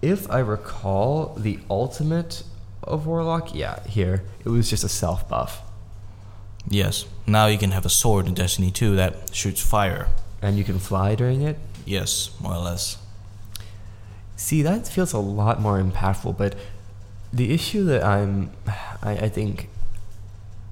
If 0.02 0.30
I 0.30 0.40
recall, 0.40 1.34
the 1.38 1.60
ultimate 1.70 2.44
of 2.84 3.06
warlock, 3.06 3.54
yeah, 3.54 3.86
here 3.88 4.24
it 4.44 4.50
was 4.50 4.70
just 4.70 4.84
a 4.84 4.90
self 4.90 5.28
buff, 5.30 5.62
Yes. 6.68 7.06
Now 7.26 7.48
you 7.48 7.58
can 7.58 7.72
have 7.72 7.86
a 7.86 7.90
sword 7.90 8.28
in 8.28 8.34
Destiny 8.34 8.70
2 8.72 8.96
that 8.98 9.34
shoots 9.34 9.62
fire. 9.62 10.10
and 10.42 10.58
you 10.58 10.64
can 10.64 10.80
fly 10.80 11.16
during 11.16 11.42
it. 11.42 11.58
Yes, 11.86 12.32
more 12.40 12.54
or 12.54 12.60
less. 12.60 12.98
See, 14.36 14.62
that 14.62 14.88
feels 14.88 15.12
a 15.14 15.20
lot 15.20 15.60
more 15.62 15.82
impactful, 15.82 16.38
but 16.38 16.56
the 17.32 17.54
issue 17.54 17.84
that 17.86 18.04
I'm, 18.04 18.52
I, 19.02 19.12
I 19.12 19.30
think, 19.30 19.70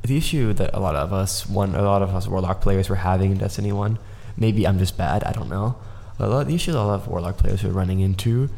the 0.04 0.18
issue 0.18 0.54
that 0.54 0.72
a 0.74 0.80
lot 0.80 0.96
of 0.96 1.12
us, 1.14 1.48
one, 1.48 1.76
a 1.76 1.82
lot 1.82 2.02
of 2.02 2.16
us 2.16 2.28
Warlock 2.28 2.62
players 2.62 2.90
were 2.90 2.96
having 2.96 3.32
in 3.32 3.38
Destiny 3.38 3.72
1, 3.72 4.00
maybe 4.38 4.66
I'm 4.66 4.80
just 4.80 4.98
bad, 4.98 5.24
I 5.24 5.34
don't 5.34 5.50
know. 5.50 5.76
But 6.18 6.28
a 6.28 6.30
lot, 6.30 6.48
the 6.48 6.56
issue 6.56 6.72
that 6.72 6.80
a 6.80 6.84
lot 6.84 7.02
of 7.02 7.08
Warlock 7.08 7.38
players 7.38 7.64
were 7.64 7.72
running 7.72 8.00
into 8.00 8.50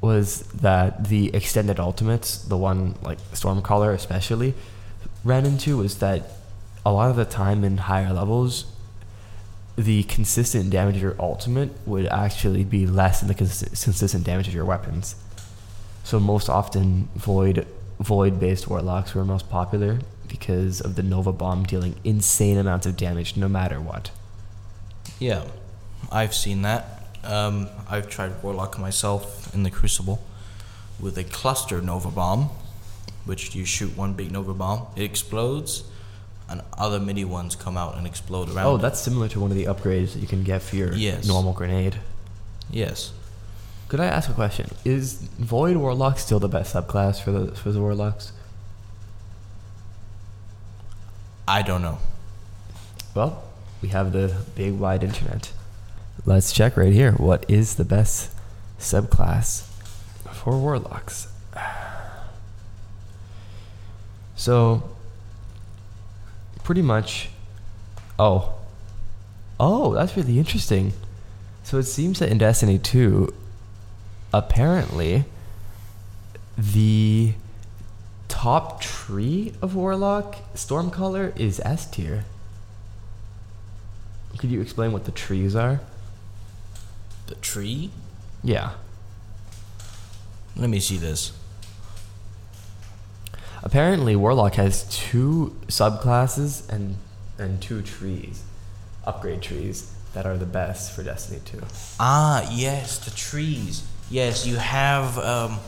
was 0.00 0.40
that 0.48 1.08
the 1.08 1.34
extended 1.34 1.78
ultimates, 1.78 2.36
the 2.38 2.56
one 2.56 2.96
like 3.02 3.18
Stormcaller 3.32 3.94
especially, 3.94 4.54
ran 5.24 5.46
into 5.46 5.78
was 5.78 5.98
that 5.98 6.22
a 6.84 6.92
lot 6.92 7.10
of 7.10 7.16
the 7.16 7.24
time 7.24 7.64
in 7.64 7.76
higher 7.78 8.12
levels, 8.12 8.66
the 9.76 10.02
consistent 10.04 10.70
damage 10.70 10.96
of 10.96 11.02
your 11.02 11.16
ultimate 11.18 11.70
would 11.86 12.06
actually 12.06 12.64
be 12.64 12.86
less 12.86 13.20
than 13.20 13.28
the 13.28 13.34
cons- 13.34 13.62
consistent 13.84 14.24
damage 14.24 14.48
of 14.48 14.54
your 14.54 14.64
weapons. 14.64 15.14
So 16.04 16.18
most 16.20 16.48
often, 16.48 17.08
void 17.14 17.66
void 18.00 18.40
based 18.40 18.68
warlocks 18.68 19.14
were 19.14 19.24
most 19.24 19.48
popular 19.48 19.98
because 20.28 20.80
of 20.80 20.96
the 20.96 21.02
Nova 21.02 21.32
Bomb 21.32 21.64
dealing 21.64 21.94
insane 22.04 22.56
amounts 22.58 22.86
of 22.86 22.96
damage 22.96 23.36
no 23.36 23.48
matter 23.48 23.80
what. 23.80 24.10
Yeah, 25.18 25.44
I've 26.10 26.34
seen 26.34 26.62
that. 26.62 26.98
Um, 27.22 27.68
I've 27.88 28.08
tried 28.08 28.42
Warlock 28.42 28.78
myself 28.78 29.54
in 29.54 29.62
the 29.62 29.70
Crucible 29.70 30.20
with 30.98 31.16
a 31.18 31.24
cluster 31.24 31.80
Nova 31.80 32.10
Bomb, 32.10 32.50
which 33.24 33.54
you 33.54 33.64
shoot 33.64 33.96
one 33.96 34.14
big 34.14 34.32
Nova 34.32 34.52
Bomb, 34.54 34.86
it 34.96 35.02
explodes, 35.04 35.84
and 36.48 36.62
other 36.76 36.98
mini 36.98 37.24
ones 37.24 37.54
come 37.54 37.76
out 37.76 37.96
and 37.96 38.06
explode 38.06 38.48
around. 38.48 38.66
Oh, 38.66 38.74
it. 38.76 38.82
that's 38.82 39.00
similar 39.00 39.28
to 39.28 39.38
one 39.40 39.50
of 39.52 39.56
the 39.56 39.66
upgrades 39.66 40.14
that 40.14 40.18
you 40.20 40.26
can 40.26 40.42
get 40.42 40.62
for 40.62 40.74
your 40.76 40.92
Yes. 40.94 41.26
normal 41.26 41.52
grenade. 41.52 41.96
Yes. 42.70 43.12
Could 43.92 44.00
I 44.00 44.06
ask 44.06 44.30
a 44.30 44.32
question? 44.32 44.70
Is 44.86 45.16
Void 45.38 45.76
Warlock 45.76 46.18
still 46.18 46.40
the 46.40 46.48
best 46.48 46.74
subclass 46.74 47.20
for 47.20 47.30
the 47.30 47.54
for 47.54 47.70
the 47.70 47.78
warlocks? 47.78 48.32
I 51.46 51.60
don't 51.60 51.82
know. 51.82 51.98
Well, 53.14 53.44
we 53.82 53.90
have 53.90 54.12
the 54.14 54.34
big 54.54 54.78
wide 54.78 55.04
internet. 55.04 55.52
Let's 56.24 56.54
check 56.54 56.78
right 56.78 56.94
here. 56.94 57.12
What 57.12 57.44
is 57.50 57.74
the 57.74 57.84
best 57.84 58.30
subclass 58.78 59.64
for 60.32 60.56
warlocks? 60.56 61.28
So, 64.36 64.82
pretty 66.64 66.80
much. 66.80 67.28
Oh. 68.18 68.54
Oh, 69.60 69.92
that's 69.92 70.16
really 70.16 70.38
interesting. 70.38 70.94
So 71.62 71.76
it 71.76 71.84
seems 71.84 72.20
that 72.20 72.30
in 72.30 72.38
Destiny 72.38 72.78
2, 72.78 73.32
apparently, 74.32 75.24
the 76.56 77.34
top 78.28 78.80
tree 78.80 79.52
of 79.62 79.74
Warlock, 79.74 80.36
Stormcaller, 80.54 81.38
is 81.38 81.60
S 81.64 81.90
tier. 81.90 82.24
Could 84.38 84.50
you 84.50 84.60
explain 84.60 84.92
what 84.92 85.04
the 85.04 85.12
trees 85.12 85.54
are? 85.54 85.80
The 87.26 87.34
tree? 87.36 87.90
Yeah. 88.42 88.72
Let 90.56 90.68
me 90.68 90.80
see 90.80 90.96
this. 90.96 91.32
Apparently, 93.62 94.16
Warlock 94.16 94.54
has 94.54 94.84
two 94.84 95.56
subclasses 95.68 96.68
and 96.68 96.96
and 97.38 97.60
two 97.60 97.82
trees, 97.82 98.42
upgrade 99.04 99.42
trees 99.42 99.92
that 100.14 100.26
are 100.26 100.36
the 100.36 100.46
best 100.46 100.94
for 100.94 101.02
Destiny 101.02 101.40
2. 101.44 101.62
Ah, 101.98 102.48
yes, 102.52 102.98
the 102.98 103.10
trees. 103.10 103.84
Yes, 104.12 104.46
you 104.46 104.56
have. 104.56 105.18
Um, 105.18 105.58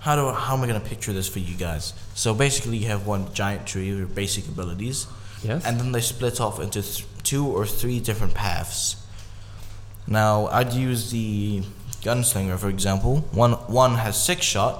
how 0.00 0.14
do 0.14 0.30
how 0.32 0.54
am 0.54 0.62
I 0.62 0.66
gonna 0.66 0.80
picture 0.80 1.14
this 1.14 1.26
for 1.28 1.38
you 1.38 1.54
guys? 1.56 1.94
So 2.14 2.34
basically, 2.34 2.76
you 2.76 2.88
have 2.88 3.06
one 3.06 3.32
giant 3.32 3.66
tree 3.66 3.90
with 3.98 4.14
basic 4.14 4.46
abilities, 4.48 5.06
Yes. 5.42 5.64
and 5.64 5.80
then 5.80 5.90
they 5.92 6.02
split 6.02 6.40
off 6.42 6.60
into 6.60 6.82
th- 6.82 7.06
two 7.22 7.46
or 7.46 7.64
three 7.66 7.98
different 7.98 8.34
paths. 8.34 8.96
Now, 10.06 10.46
I'd 10.48 10.74
use 10.74 11.10
the 11.10 11.62
gunslinger 12.02 12.58
for 12.58 12.68
example. 12.68 13.24
One 13.32 13.52
one 13.52 13.94
has 13.96 14.22
six 14.22 14.44
shot, 14.44 14.76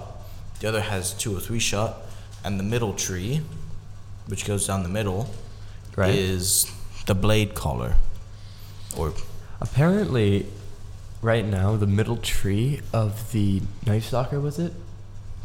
the 0.61 0.69
other 0.69 0.83
has 0.83 1.15
two 1.15 1.35
or 1.35 1.41
three 1.41 1.59
shot, 1.59 2.03
and 2.45 2.61
the 2.61 2.65
middle 2.65 2.93
tree, 2.93 3.41
which 4.27 4.45
goes 4.45 4.67
down 4.67 4.83
the 4.83 4.91
middle, 4.91 5.31
Right. 5.97 6.15
is 6.15 6.67
the 7.07 7.15
blade 7.15 7.55
caller, 7.55 7.97
or 8.95 9.15
Apparently, 9.63 10.47
right 11.23 11.45
now, 11.45 11.77
the 11.77 11.87
middle 11.87 12.17
tree 12.17 12.81
of 12.93 13.33
the 13.33 13.63
Knife 13.87 14.05
Stalker, 14.07 14.41
was 14.41 14.59
it? 14.59 14.73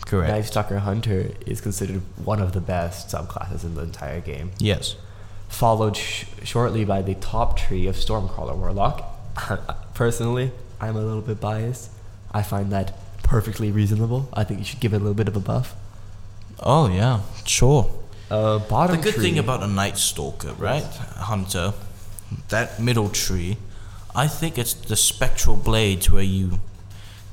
correct. 0.05 0.31
Knife 0.31 0.45
Stalker 0.47 0.79
Hunter 0.79 1.31
is 1.47 1.61
considered 1.61 2.01
one 2.23 2.39
of 2.39 2.51
the 2.51 2.61
best 2.61 3.07
subclasses 3.09 3.63
in 3.63 3.73
the 3.75 3.81
entire 3.81 4.19
game. 4.21 4.51
Yes. 4.59 4.95
Followed 5.49 5.97
sh- 5.97 6.25
shortly 6.43 6.85
by 6.85 7.01
the 7.01 7.15
top 7.15 7.57
tree 7.57 7.87
of 7.87 7.95
Stormcaller 7.95 8.55
Warlock. 8.55 9.03
Personally, 9.95 10.51
I'm 10.79 10.95
a 10.95 11.01
little 11.01 11.21
bit 11.21 11.39
biased. 11.41 11.89
I 12.31 12.43
find 12.43 12.71
that 12.71 12.93
perfectly 13.23 13.71
reasonable. 13.71 14.29
I 14.33 14.43
think 14.43 14.59
you 14.59 14.65
should 14.65 14.79
give 14.79 14.93
it 14.93 14.97
a 14.97 14.99
little 14.99 15.13
bit 15.15 15.27
of 15.27 15.35
a 15.35 15.39
buff. 15.39 15.75
Oh 16.59 16.87
yeah, 16.87 17.21
sure. 17.45 17.89
Uh, 18.29 18.59
bottom 18.59 18.97
The 18.97 19.01
good 19.03 19.13
tree. 19.15 19.23
thing 19.31 19.39
about 19.39 19.63
a 19.63 19.67
night 19.67 19.97
stalker, 19.97 20.53
right, 20.53 20.83
hunter, 20.83 21.73
that 22.49 22.79
middle 22.79 23.09
tree, 23.09 23.57
I 24.15 24.27
think 24.27 24.57
it's 24.57 24.73
the 24.73 24.95
spectral 24.95 25.55
blades 25.57 26.09
where 26.09 26.23
you 26.23 26.59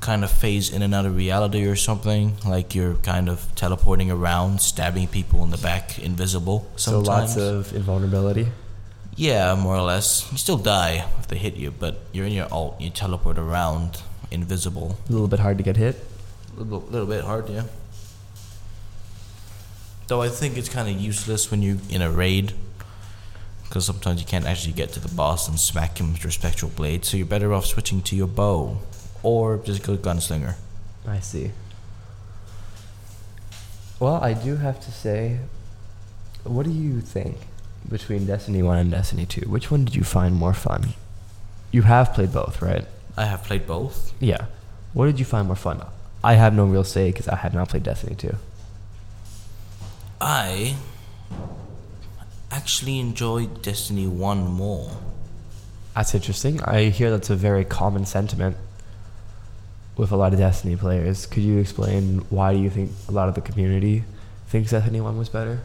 kind 0.01 0.25
of 0.25 0.31
phase 0.33 0.69
in 0.69 0.83
and 0.83 0.93
out 0.93 1.07
of 1.07 1.15
reality 1.15 1.65
or 1.65 1.77
something, 1.77 2.35
like 2.45 2.75
you're 2.75 2.95
kind 2.95 3.29
of 3.29 3.47
teleporting 3.55 4.11
around, 4.11 4.61
stabbing 4.61 5.07
people 5.07 5.45
in 5.45 5.51
the 5.51 5.59
back, 5.59 5.99
invisible. 6.01 6.67
so 6.77 6.99
lots 6.99 7.37
of 7.37 7.73
invulnerability. 7.73 8.49
yeah, 9.15 9.55
more 9.55 9.77
or 9.77 9.83
less. 9.83 10.27
You 10.33 10.39
still 10.39 10.57
die 10.57 11.07
if 11.21 11.29
they 11.29 11.37
hit 11.39 11.55
you, 11.55 11.71
but 11.71 11.99
you're 12.11 12.27
in 12.27 12.33
your 12.33 12.49
alt, 12.53 12.81
you 12.81 12.91
teleport 12.91 13.39
around, 13.39 14.03
invisible. 14.33 14.99
A 15.09 15.13
little 15.13 15.29
bit 15.29 15.39
hard 15.39 15.59
to 15.59 15.65
get 15.65 15.77
hit. 15.77 16.05
A 16.57 16.61
little, 16.61 16.81
little 16.91 17.07
bit 17.07 17.23
hard, 17.23 17.49
yeah. 17.49 17.65
Though 20.09 20.21
I 20.21 20.29
think 20.29 20.57
it's 20.59 20.69
kind 20.69 20.89
of 20.89 21.01
useless 21.01 21.51
when 21.51 21.63
you're 21.63 21.79
in 21.89 22.03
a 22.03 22.11
raid, 22.11 22.55
because 23.73 23.87
sometimes 23.87 24.21
you 24.21 24.27
can't 24.27 24.45
actually 24.45 24.75
get 24.75 24.93
to 24.93 25.01
the 25.01 25.09
boss 25.15 25.49
and 25.49 25.59
smack 25.59 25.99
him 25.99 26.13
with 26.13 26.23
your 26.23 26.31
spectral 26.31 26.71
blade. 26.71 27.07
So 27.07 27.17
you're 27.17 27.25
better 27.25 27.55
off 27.55 27.65
switching 27.65 28.03
to 28.03 28.15
your 28.15 28.27
bow, 28.27 28.77
or 29.23 29.57
just 29.57 29.83
go 29.83 29.97
gunslinger. 29.97 30.57
I 31.09 31.21
see. 31.21 31.53
Well, 33.99 34.17
I 34.17 34.35
do 34.35 34.57
have 34.57 34.79
to 34.81 34.93
say, 34.93 35.39
what 36.45 36.67
do 36.67 36.71
you 36.71 37.01
think 37.01 37.39
between 37.89 38.27
Destiny 38.27 38.63
1 38.63 38.77
and 38.77 38.91
Destiny 38.91 39.25
2? 39.25 39.49
Which 39.49 39.71
one 39.71 39.87
did 39.87 39.95
you 39.95 40.05
find 40.05 40.35
more 40.35 40.53
fun? 40.53 40.93
You 41.71 41.81
have 41.83 42.13
played 42.13 42.35
both, 42.35 42.61
right? 42.61 42.85
I 43.17 43.25
have 43.25 43.43
played 43.43 43.67
both. 43.67 44.13
Yeah. 44.21 44.49
What 44.93 45.07
did 45.07 45.19
you 45.19 45.25
find 45.25 45.47
more 45.47 45.57
fun? 45.57 45.83
I 46.23 46.35
have 46.35 46.53
no 46.53 46.67
real 46.67 46.85
say 46.85 47.11
because 47.11 47.27
I 47.27 47.37
had 47.37 47.55
not 47.55 47.71
played 47.71 47.85
Destiny 47.85 48.17
2. 48.17 48.35
I 50.21 50.77
actually 52.53 52.99
enjoyed 52.99 53.63
Destiny 53.63 54.07
One 54.07 54.47
more. 54.47 54.91
That's 55.95 56.15
interesting. 56.15 56.63
I 56.63 56.85
hear 56.85 57.11
that's 57.11 57.31
a 57.31 57.37
very 57.37 57.65
common 57.65 58.07
sentiment 58.07 58.57
with 59.97 60.13
a 60.13 60.17
lot 60.17 60.33
of 60.33 60.39
Destiny 60.39 60.77
players. 60.77 61.27
Could 61.27 61.43
you 61.43 61.59
explain 61.59 62.19
why 62.31 62.55
do 62.55 62.61
you 62.61 62.71
think 62.71 62.93
a 63.09 63.13
lot 63.13 63.29
of 63.29 63.35
the 63.35 63.41
community 63.41 64.05
thinks 64.49 64.71
Destiny 64.71 65.01
1 65.01 65.19
was 65.19 65.29
better? 65.29 65.61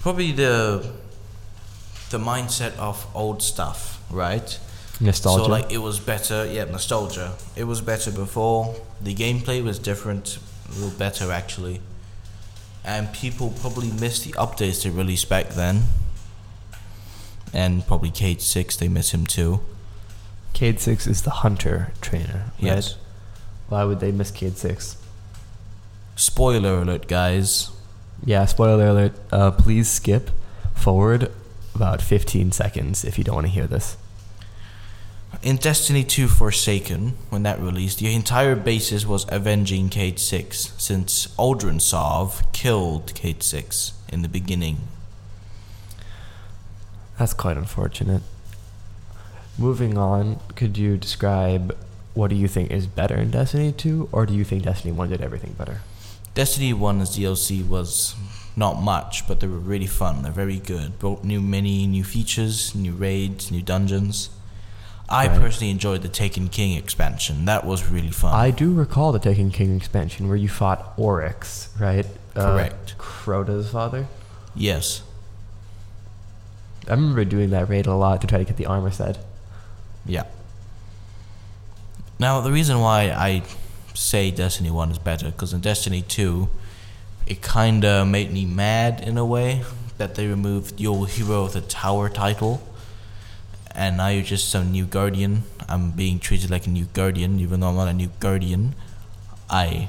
Probably 0.00 0.32
the 0.32 0.92
the 2.10 2.18
mindset 2.18 2.76
of 2.78 3.06
old 3.14 3.42
stuff, 3.42 4.00
right? 4.10 4.58
Nostalgia. 5.00 5.44
So 5.44 5.50
like 5.50 5.70
it 5.70 5.78
was 5.78 6.00
better, 6.00 6.46
yeah, 6.50 6.64
nostalgia. 6.64 7.34
It 7.54 7.64
was 7.64 7.80
better 7.80 8.10
before. 8.10 8.74
The 9.00 9.14
gameplay 9.14 9.62
was 9.62 9.78
different, 9.78 10.38
a 10.68 10.72
little 10.74 10.98
better 10.98 11.30
actually. 11.30 11.80
And 12.88 13.12
people 13.12 13.50
probably 13.60 13.90
missed 13.90 14.24
the 14.24 14.32
updates 14.32 14.82
they 14.82 14.88
released 14.88 15.28
back 15.28 15.50
then. 15.50 15.82
And 17.52 17.86
probably 17.86 18.10
Cade 18.10 18.40
Six, 18.40 18.76
they 18.76 18.88
miss 18.88 19.12
him 19.12 19.26
too. 19.26 19.60
Cade 20.54 20.80
6 20.80 21.06
is 21.06 21.22
the 21.22 21.30
hunter 21.30 21.92
trainer, 22.00 22.46
right? 22.54 22.64
Yes. 22.64 22.96
Why 23.68 23.84
would 23.84 24.00
they 24.00 24.10
miss 24.10 24.30
Cade 24.30 24.56
6? 24.56 24.96
Spoiler 26.16 26.82
alert, 26.82 27.06
guys. 27.06 27.70
Yeah, 28.24 28.44
spoiler 28.46 28.88
alert. 28.88 29.12
Uh, 29.30 29.50
please 29.52 29.88
skip 29.88 30.30
forward 30.74 31.30
about 31.74 32.02
15 32.02 32.50
seconds 32.50 33.04
if 33.04 33.18
you 33.18 33.22
don't 33.22 33.36
want 33.36 33.46
to 33.46 33.52
hear 33.52 33.68
this. 33.68 33.96
In 35.42 35.56
Destiny 35.56 36.04
2 36.04 36.26
Forsaken, 36.26 37.14
when 37.30 37.42
that 37.44 37.60
released, 37.60 38.00
the 38.00 38.12
entire 38.12 38.56
basis 38.56 39.06
was 39.06 39.24
avenging 39.28 39.88
Cade 39.88 40.18
6, 40.18 40.72
since 40.78 41.28
Uldren 41.38 41.80
Sov 41.80 42.42
killed 42.52 43.14
Cade 43.14 43.42
6 43.42 43.92
in 44.12 44.22
the 44.22 44.28
beginning. 44.28 44.78
That's 47.18 47.34
quite 47.34 47.56
unfortunate. 47.56 48.22
Moving 49.56 49.96
on, 49.96 50.40
could 50.56 50.76
you 50.76 50.96
describe 50.96 51.76
what 52.14 52.30
do 52.30 52.36
you 52.36 52.48
think 52.48 52.70
is 52.70 52.86
better 52.86 53.14
in 53.14 53.30
Destiny 53.30 53.70
2, 53.70 54.08
or 54.10 54.26
do 54.26 54.34
you 54.34 54.44
think 54.44 54.64
Destiny 54.64 54.92
1 54.92 55.10
did 55.10 55.20
everything 55.20 55.52
better? 55.52 55.82
Destiny 56.34 56.72
1's 56.72 57.16
DLC 57.16 57.66
was 57.66 58.16
not 58.56 58.80
much, 58.82 59.26
but 59.28 59.40
they 59.40 59.46
were 59.46 59.58
really 59.58 59.86
fun. 59.86 60.22
They're 60.22 60.32
very 60.32 60.58
good. 60.58 60.98
Brought 60.98 61.22
new 61.22 61.40
many 61.40 61.86
new 61.86 62.02
features, 62.02 62.74
new 62.74 62.92
raids, 62.92 63.50
new 63.50 63.62
dungeons. 63.62 64.30
I 65.10 65.26
Right. 65.28 65.40
personally 65.40 65.70
enjoyed 65.70 66.02
the 66.02 66.08
Taken 66.08 66.48
King 66.48 66.76
expansion. 66.76 67.46
That 67.46 67.64
was 67.64 67.88
really 67.88 68.10
fun. 68.10 68.34
I 68.34 68.50
do 68.50 68.72
recall 68.74 69.10
the 69.12 69.18
Taken 69.18 69.50
King 69.50 69.74
expansion 69.76 70.28
where 70.28 70.36
you 70.36 70.48
fought 70.48 70.92
Oryx, 70.98 71.70
right? 71.80 72.06
Uh, 72.36 72.42
Correct. 72.52 72.94
Crota's 72.98 73.70
father. 73.70 74.06
yes. 74.54 75.02
I 76.86 76.92
remember 76.92 77.24
doing 77.26 77.50
that 77.50 77.68
raid 77.68 77.86
a 77.86 77.94
lot 77.94 78.20
to 78.22 78.26
try 78.26 78.38
to 78.38 78.44
get 78.44 78.56
the 78.56 78.64
armor 78.64 78.90
set. 78.90 79.18
Yeah. 80.06 80.22
Now, 82.18 82.40
the 82.40 82.50
reason 82.50 82.80
why 82.80 83.10
I 83.10 83.42
say 83.94 84.30
Destiny 84.30 84.70
1 84.70 84.90
is 84.90 84.98
better, 84.98 85.26
because 85.30 85.52
in 85.52 85.60
Destiny 85.60 86.00
2, 86.02 86.48
it 87.26 87.42
kind 87.42 87.84
of 87.84 88.08
made 88.08 88.32
me 88.32 88.46
mad 88.46 89.00
in 89.06 89.18
a 89.18 89.24
way 89.26 89.64
that 89.98 90.14
they 90.14 90.26
removed 90.26 90.80
your 90.80 91.06
Hero 91.06 91.44
of 91.44 91.52
the 91.52 91.60
Tower 91.60 92.08
title. 92.08 92.62
And 93.78 93.96
now 93.96 94.08
you're 94.08 94.24
just 94.24 94.48
some 94.48 94.72
new 94.72 94.86
Guardian. 94.86 95.44
I'm 95.68 95.92
being 95.92 96.18
treated 96.18 96.50
like 96.50 96.66
a 96.66 96.70
new 96.70 96.86
Guardian, 96.86 97.38
even 97.38 97.60
though 97.60 97.68
I'm 97.68 97.76
not 97.76 97.86
a 97.86 97.92
new 97.92 98.10
Guardian. 98.18 98.74
I 99.48 99.88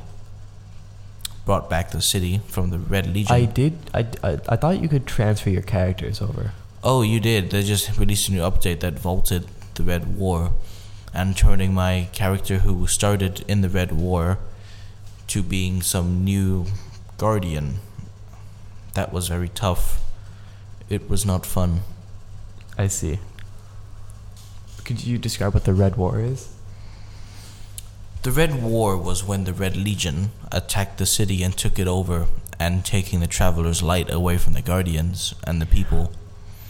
brought 1.43 1.71
back 1.71 1.89
the 1.89 1.99
city 1.99 2.41
from 2.47 2.69
the 2.69 2.77
Red 2.77 3.11
Legion. 3.11 3.35
I 3.35 3.45
did. 3.45 3.73
I, 3.91 4.05
I, 4.23 4.37
I 4.47 4.55
thought 4.57 4.79
you 4.79 4.87
could 4.87 5.07
transfer 5.07 5.49
your 5.49 5.63
characters 5.63 6.21
over. 6.21 6.51
Oh, 6.83 7.01
you 7.01 7.19
did. 7.19 7.49
They 7.49 7.63
just 7.63 7.97
released 7.97 8.29
a 8.29 8.31
new 8.31 8.41
update 8.41 8.81
that 8.81 8.99
vaulted 8.99 9.47
the 9.73 9.81
Red 9.81 10.15
War 10.15 10.51
and 11.11 11.35
turning 11.35 11.73
my 11.73 12.09
character 12.11 12.59
who 12.59 12.85
started 12.85 13.43
in 13.47 13.61
the 13.61 13.69
Red 13.69 13.91
War 13.91 14.37
to 15.29 15.41
being 15.41 15.81
some 15.81 16.23
new 16.23 16.67
guardian. 17.17 17.79
That 18.93 19.11
was 19.11 19.29
very 19.29 19.49
tough. 19.49 19.99
It 20.89 21.09
was 21.09 21.25
not 21.25 21.43
fun. 21.43 21.81
I 22.77 22.85
see. 22.85 23.17
Could 24.89 25.05
you 25.05 25.19
describe 25.19 25.53
what 25.53 25.65
the 25.65 25.73
Red 25.75 25.97
War 25.97 26.19
is? 26.19 26.51
The 28.23 28.31
Red 28.31 28.63
War 28.63 28.97
was 28.97 29.23
when 29.23 29.43
the 29.43 29.53
Red 29.53 29.77
Legion 29.77 30.31
attacked 30.51 30.97
the 30.97 31.05
city 31.05 31.43
and 31.43 31.55
took 31.55 31.77
it 31.77 31.87
over 31.87 32.25
and 32.59 32.83
taking 32.83 33.19
the 33.19 33.27
Traveler's 33.27 33.83
Light 33.83 34.11
away 34.11 34.39
from 34.39 34.53
the 34.53 34.63
Guardians 34.63 35.35
and 35.45 35.61
the 35.61 35.67
people. 35.67 36.11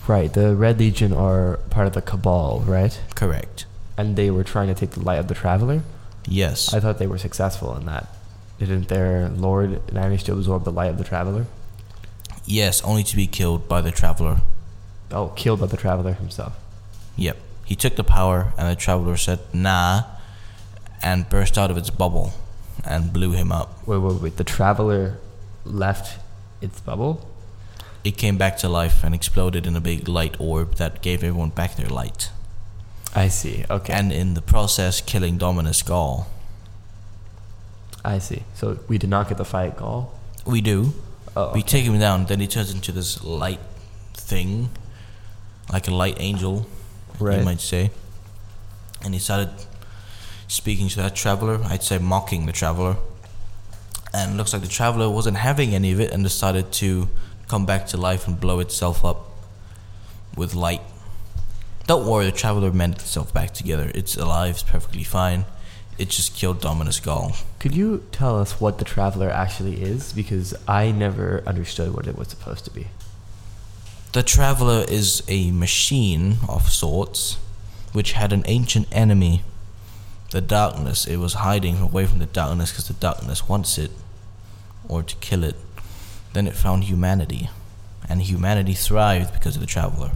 Right. 0.06 0.34
The 0.34 0.54
Red 0.54 0.80
Legion 0.80 1.14
are 1.14 1.62
part 1.70 1.88
of 1.88 1.94
the 1.94 2.02
Cabal, 2.02 2.60
right? 2.68 3.00
Correct. 3.16 3.66
and 3.98 4.18
they 4.18 4.30
were 4.30 4.44
trying 4.44 4.68
to 4.68 4.76
take 4.76 4.92
the 4.92 5.00
light 5.00 5.20
of 5.20 5.30
the 5.30 5.34
traveler. 5.34 5.84
Yes. 6.28 6.74
I 6.74 6.82
thought 6.82 7.00
they 7.00 7.08
were 7.08 7.18
successful 7.18 7.74
in 7.78 7.86
that. 7.86 8.14
Didn't 8.60 8.90
their 8.90 9.30
lord 9.30 9.94
manage 9.94 10.26
to 10.26 10.34
absorb 10.34 10.66
the 10.66 10.74
light 10.74 10.90
of 10.90 10.98
the 10.98 11.06
traveler? 11.06 11.46
yes, 12.44 12.82
only 12.84 13.04
to 13.04 13.16
be 13.16 13.28
killed 13.28 13.70
by 13.70 13.80
the 13.80 13.92
traveler. 13.92 14.42
Oh, 15.10 15.30
killed 15.38 15.62
by 15.62 15.68
the 15.68 15.78
traveler 15.78 16.12
himself. 16.12 16.60
Yep. 17.16 17.38
He 17.70 17.76
took 17.76 17.96
the 17.98 18.04
power, 18.04 18.52
and 18.58 18.68
the 18.68 18.76
traveler 18.76 19.16
said, 19.16 19.42
nah, 19.54 20.06
and 21.04 21.30
burst 21.30 21.56
out 21.56 21.70
of 21.70 21.78
its 21.78 21.92
bubble 21.92 22.34
and 22.84 23.14
blew 23.14 23.34
him 23.34 23.52
up. 23.52 23.88
Wait, 23.88 24.00
wait, 24.00 24.20
wait. 24.20 24.38
The 24.38 24.44
traveler 24.44 25.20
left 25.66 26.18
its 26.62 26.82
bubble. 26.82 27.30
It 28.04 28.18
came 28.18 28.40
back 28.40 28.58
to 28.58 28.68
life 28.70 29.04
and 29.04 29.14
exploded 29.14 29.68
in 29.68 29.76
a 29.76 29.80
big 29.82 30.08
light 30.08 30.36
orb 30.40 30.78
that 30.78 31.04
gave 31.04 31.24
everyone 31.24 31.52
back 31.52 31.76
their 31.76 31.90
light. 31.90 32.32
I 33.14 33.28
see. 33.28 33.66
Okay. 33.70 33.94
And 33.94 34.12
in 34.12 34.34
the 34.34 34.42
process, 34.42 35.00
killing 35.00 35.38
Dominus 35.38 35.84
Gaul. 35.84 36.26
I 38.04 38.18
see. 38.18 38.46
So 38.56 38.80
we 38.88 38.98
did 38.98 39.12
not 39.12 39.30
get 39.30 39.38
the 39.38 39.46
fight 39.46 39.78
Gaul. 39.78 40.12
We 40.44 40.62
do. 40.62 40.96
Oh, 41.38 41.52
We 41.54 41.62
take 41.62 41.84
him 41.84 42.00
down, 42.00 42.26
then 42.26 42.40
he 42.40 42.48
turns 42.48 42.74
into 42.74 42.92
this 42.92 43.24
light 43.24 43.60
thing, 44.16 44.70
like 45.72 45.88
a 45.88 45.94
light 45.94 46.18
angel, 46.20 46.66
Right. 47.20 47.40
you 47.40 47.46
might 47.46 47.62
say. 47.62 47.92
And 49.04 49.14
he 49.14 49.20
started 49.20 49.50
speaking 50.48 50.90
to 50.90 50.98
that 50.98 51.16
traveler, 51.16 51.60
I'd 51.66 51.84
say 51.84 51.98
mocking 52.00 52.46
the 52.46 52.52
traveler. 52.52 52.98
And 54.14 54.34
it 54.34 54.38
looks 54.38 54.54
like 54.54 54.64
the 54.64 54.68
traveler 54.68 55.10
wasn't 55.10 55.38
having 55.38 55.76
any 55.76 55.92
of 55.92 56.00
it 56.00 56.12
and 56.12 56.24
decided 56.24 56.72
to 56.74 57.08
come 57.48 57.66
back 57.66 57.86
to 57.88 57.98
life 57.98 58.28
and 58.28 58.40
blow 58.40 58.60
itself 58.60 59.06
up 59.06 59.30
with 60.36 60.56
light. 60.56 60.82
Don't 61.86 62.08
worry, 62.08 62.26
the 62.26 62.32
traveler 62.32 62.72
mended 62.72 63.02
itself 63.02 63.34
back 63.34 63.54
together. 63.54 63.92
It's 63.96 64.16
alive, 64.16 64.52
it's 64.52 64.64
perfectly 64.64 65.04
fine. 65.04 65.46
It 65.98 66.10
just 66.10 66.36
killed 66.36 66.62
Dominus 66.62 67.00
Gaul. 67.00 67.36
Could 67.60 67.76
you 67.76 68.06
tell 68.12 68.40
us 68.40 68.62
what 68.62 68.78
the 68.78 68.86
traveler 68.86 69.30
actually 69.30 69.82
is? 69.82 70.14
Because 70.14 70.56
I 70.68 70.92
never 70.92 71.44
understood 71.46 71.94
what 71.94 72.08
it 72.08 72.18
was 72.18 72.30
supposed 72.30 72.64
to 72.66 72.72
be. 72.72 72.88
The 74.12 74.24
Traveler 74.24 74.86
is 74.88 75.22
a 75.28 75.52
machine 75.52 76.38
of 76.48 76.72
sorts 76.72 77.38
which 77.94 78.14
had 78.14 78.34
an 78.34 78.44
ancient 78.48 78.88
enemy, 78.92 79.44
the 80.32 80.42
darkness. 80.42 81.06
It 81.06 81.18
was 81.18 81.36
hiding 81.36 81.80
away 81.80 82.08
from 82.08 82.18
the 82.18 82.26
darkness 82.26 82.72
because 82.72 82.88
the 82.88 82.96
darkness 82.96 83.48
wants 83.48 83.78
it 83.78 83.92
or 84.88 85.04
to 85.04 85.16
kill 85.18 85.44
it. 85.44 85.56
Then 86.34 86.48
it 86.48 86.56
found 86.56 86.86
humanity, 86.86 87.52
and 88.08 88.24
humanity 88.24 88.74
thrived 88.74 89.32
because 89.32 89.56
of 89.56 89.62
the 89.62 89.68
Traveler 89.68 90.14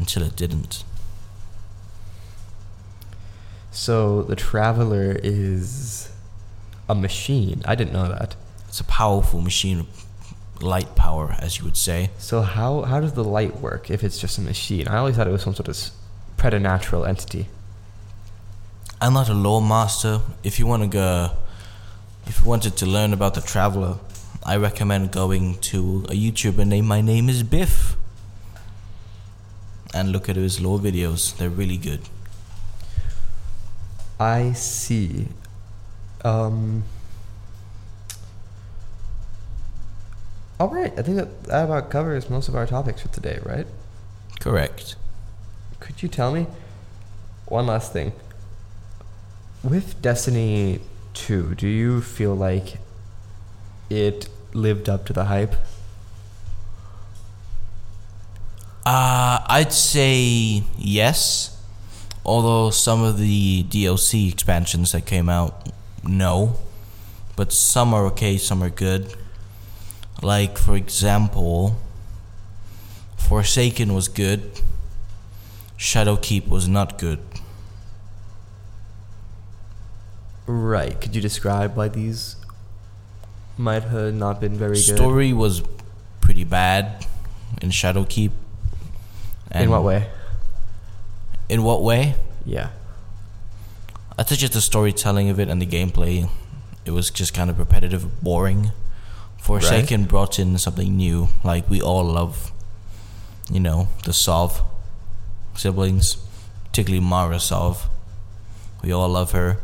until 0.00 0.24
it 0.24 0.34
didn't. 0.34 0.82
So 3.70 4.22
the 4.22 4.34
traveler 4.34 5.16
is 5.22 6.10
a 6.88 6.94
machine. 6.96 7.62
I 7.64 7.76
didn't 7.76 7.92
know 7.92 8.08
that. 8.08 8.34
It's 8.66 8.80
a 8.80 8.84
powerful 8.84 9.40
machine, 9.40 9.86
light 10.62 10.94
power, 10.94 11.34
as 11.38 11.58
you 11.58 11.64
would 11.64 11.76
say. 11.76 12.10
So 12.18 12.42
how 12.42 12.82
how 12.82 13.00
does 13.00 13.14
the 13.14 13.24
light 13.24 13.60
work 13.60 13.90
if 13.90 14.04
it's 14.04 14.18
just 14.18 14.38
a 14.38 14.40
machine? 14.40 14.88
I 14.88 14.96
always 14.98 15.16
thought 15.16 15.26
it 15.26 15.32
was 15.32 15.42
some 15.42 15.54
sort 15.54 15.68
of 15.68 15.78
preternatural 16.36 17.04
entity. 17.04 17.48
I'm 19.00 19.14
not 19.14 19.28
a 19.28 19.34
lore 19.34 19.62
master. 19.62 20.20
If 20.44 20.58
you 20.58 20.66
want 20.66 20.82
to 20.82 20.88
go, 20.88 21.30
if 22.26 22.42
you 22.42 22.48
wanted 22.48 22.76
to 22.76 22.86
learn 22.86 23.12
about 23.12 23.34
the 23.34 23.40
traveler, 23.40 23.96
I 24.44 24.56
recommend 24.56 25.10
going 25.10 25.58
to 25.72 26.04
a 26.08 26.12
YouTuber 26.12 26.66
named 26.66 26.86
My 26.86 27.00
Name 27.00 27.28
Is 27.28 27.42
Byf, 27.42 27.96
and 29.94 30.12
look 30.12 30.28
at 30.28 30.36
his 30.36 30.60
lore 30.60 30.78
videos. 30.78 31.36
They're 31.36 31.50
really 31.50 31.78
good. 31.78 32.00
I 34.18 34.52
see. 34.52 35.28
Um. 36.22 36.84
All 40.60 40.68
right, 40.68 40.92
I 40.98 41.00
think 41.00 41.16
that, 41.16 41.44
that 41.44 41.64
about 41.64 41.88
covers 41.88 42.28
most 42.28 42.46
of 42.46 42.54
our 42.54 42.66
topics 42.66 43.00
for 43.00 43.08
today, 43.08 43.38
right? 43.44 43.66
Correct. 44.40 44.94
Could 45.80 46.02
you 46.02 46.08
tell 46.10 46.32
me 46.32 46.48
one 47.46 47.66
last 47.66 47.94
thing? 47.94 48.12
With 49.64 50.02
Destiny 50.02 50.80
2, 51.14 51.54
do 51.54 51.66
you 51.66 52.02
feel 52.02 52.34
like 52.34 52.76
it 53.88 54.28
lived 54.52 54.90
up 54.90 55.06
to 55.06 55.14
the 55.14 55.24
hype? 55.24 55.54
Uh, 58.84 59.40
I'd 59.46 59.72
say 59.72 60.62
yes. 60.76 61.58
Although 62.22 62.68
some 62.68 63.02
of 63.02 63.16
the 63.16 63.64
DLC 63.64 64.30
expansions 64.30 64.92
that 64.92 65.06
came 65.06 65.30
out, 65.30 65.70
no. 66.04 66.56
But 67.34 67.50
some 67.50 67.94
are 67.94 68.04
okay, 68.08 68.36
some 68.36 68.62
are 68.62 68.68
good. 68.68 69.16
Like, 70.22 70.58
for 70.58 70.76
example, 70.76 71.76
Forsaken 73.16 73.94
was 73.94 74.08
good, 74.08 74.60
Shadowkeep 75.78 76.48
was 76.48 76.68
not 76.68 76.98
good. 76.98 77.20
Right. 80.46 81.00
Could 81.00 81.14
you 81.14 81.22
describe 81.22 81.76
why 81.76 81.88
these 81.88 82.36
might 83.56 83.84
have 83.84 84.12
not 84.14 84.40
been 84.40 84.54
very 84.54 84.74
good? 84.74 84.96
Story 84.96 85.32
was 85.32 85.62
pretty 86.20 86.44
bad 86.44 87.06
in 87.62 87.70
Shadowkeep. 87.70 88.32
In 89.54 89.70
what 89.70 89.84
way? 89.84 90.08
In 91.48 91.62
what 91.62 91.82
way? 91.82 92.14
Yeah. 92.44 92.70
I 94.18 94.22
think 94.22 94.40
just 94.40 94.52
the 94.52 94.60
storytelling 94.60 95.30
of 95.30 95.40
it 95.40 95.48
and 95.48 95.62
the 95.62 95.66
gameplay, 95.66 96.28
it 96.84 96.90
was 96.90 97.10
just 97.10 97.32
kind 97.32 97.48
of 97.48 97.58
repetitive, 97.58 98.22
boring. 98.22 98.72
Forsaken 99.58 100.04
brought 100.04 100.38
in 100.38 100.56
something 100.58 100.96
new. 100.96 101.28
Like 101.42 101.68
we 101.68 101.80
all 101.80 102.04
love, 102.04 102.52
you 103.50 103.60
know, 103.60 103.88
the 104.04 104.12
Sov 104.12 104.62
siblings, 105.54 106.16
particularly 106.64 107.04
Mara 107.04 107.40
Sov. 107.40 107.88
We 108.82 108.92
all 108.92 109.08
love 109.08 109.32
her, 109.32 109.58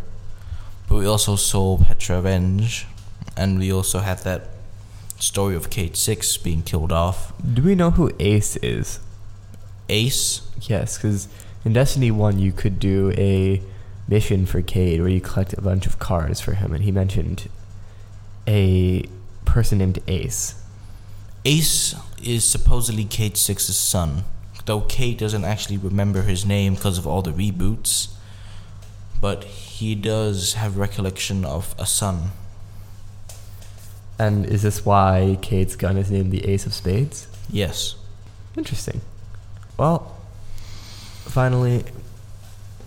but 0.89 0.97
we 0.97 1.07
also 1.07 1.37
saw 1.37 1.79
Petra 1.79 2.21
Venj, 2.21 2.85
and 3.37 3.59
we 3.59 3.73
also 3.73 4.01
had 4.01 4.19
that 4.21 4.49
story 5.19 5.57
of 5.57 5.71
Cade 5.71 5.97
Six 5.97 6.37
being 6.37 6.63
killed 6.63 6.93
off. 6.93 7.33
Do 7.43 7.63
we 7.63 7.75
know 7.75 7.93
who 7.93 8.11
Ace 8.19 8.57
is? 8.57 9.01
Ace, 9.89 10.43
Yes, 10.63 10.97
because 10.97 11.29
in 11.65 11.73
Destiny 11.73 12.11
1, 12.11 12.39
you 12.39 12.53
could 12.53 12.79
do 12.79 13.13
a 13.17 13.61
mission 14.09 14.47
for 14.47 14.63
Cade 14.63 15.01
where 15.01 15.09
you 15.09 15.21
collect 15.21 15.53
a 15.53 15.61
bunch 15.61 15.87
of 15.87 15.99
cards 15.99 16.41
for 16.41 16.55
him, 16.55 16.73
and 16.73 16.85
he 16.85 16.93
mentioned 16.93 17.49
a 18.49 19.05
person 19.47 19.79
named 19.79 20.01
Ace. 20.07 20.55
Ace 21.45 21.95
is 22.23 22.45
supposedly 22.45 23.05
Cade 23.05 23.37
Six's 23.37 23.77
son, 23.77 24.25
though 24.67 24.83
Cade 24.83 25.19
doesn't 25.19 25.45
actually 25.45 25.79
remember 25.79 26.23
his 26.23 26.45
name 26.45 26.75
because 26.75 26.99
of 26.99 27.07
all 27.07 27.23
the 27.23 27.33
reboots. 27.33 28.09
But 29.21 29.45
he 29.45 29.95
does 29.95 30.55
have 30.55 30.77
recollection 30.77 31.45
of 31.45 31.75
a 31.79 31.87
son. 31.87 32.33
And 34.19 34.45
is 34.47 34.63
this 34.63 34.85
why 34.85 35.39
Cade's 35.41 35.77
gun 35.77 35.97
is 35.97 36.11
named 36.11 36.33
the 36.33 36.45
Ace 36.47 36.67
of 36.67 36.75
Spades? 36.75 37.29
Yes. 37.51 37.95
Interesting. 38.57 39.01
Well, 39.79 40.17
finally, 41.25 41.85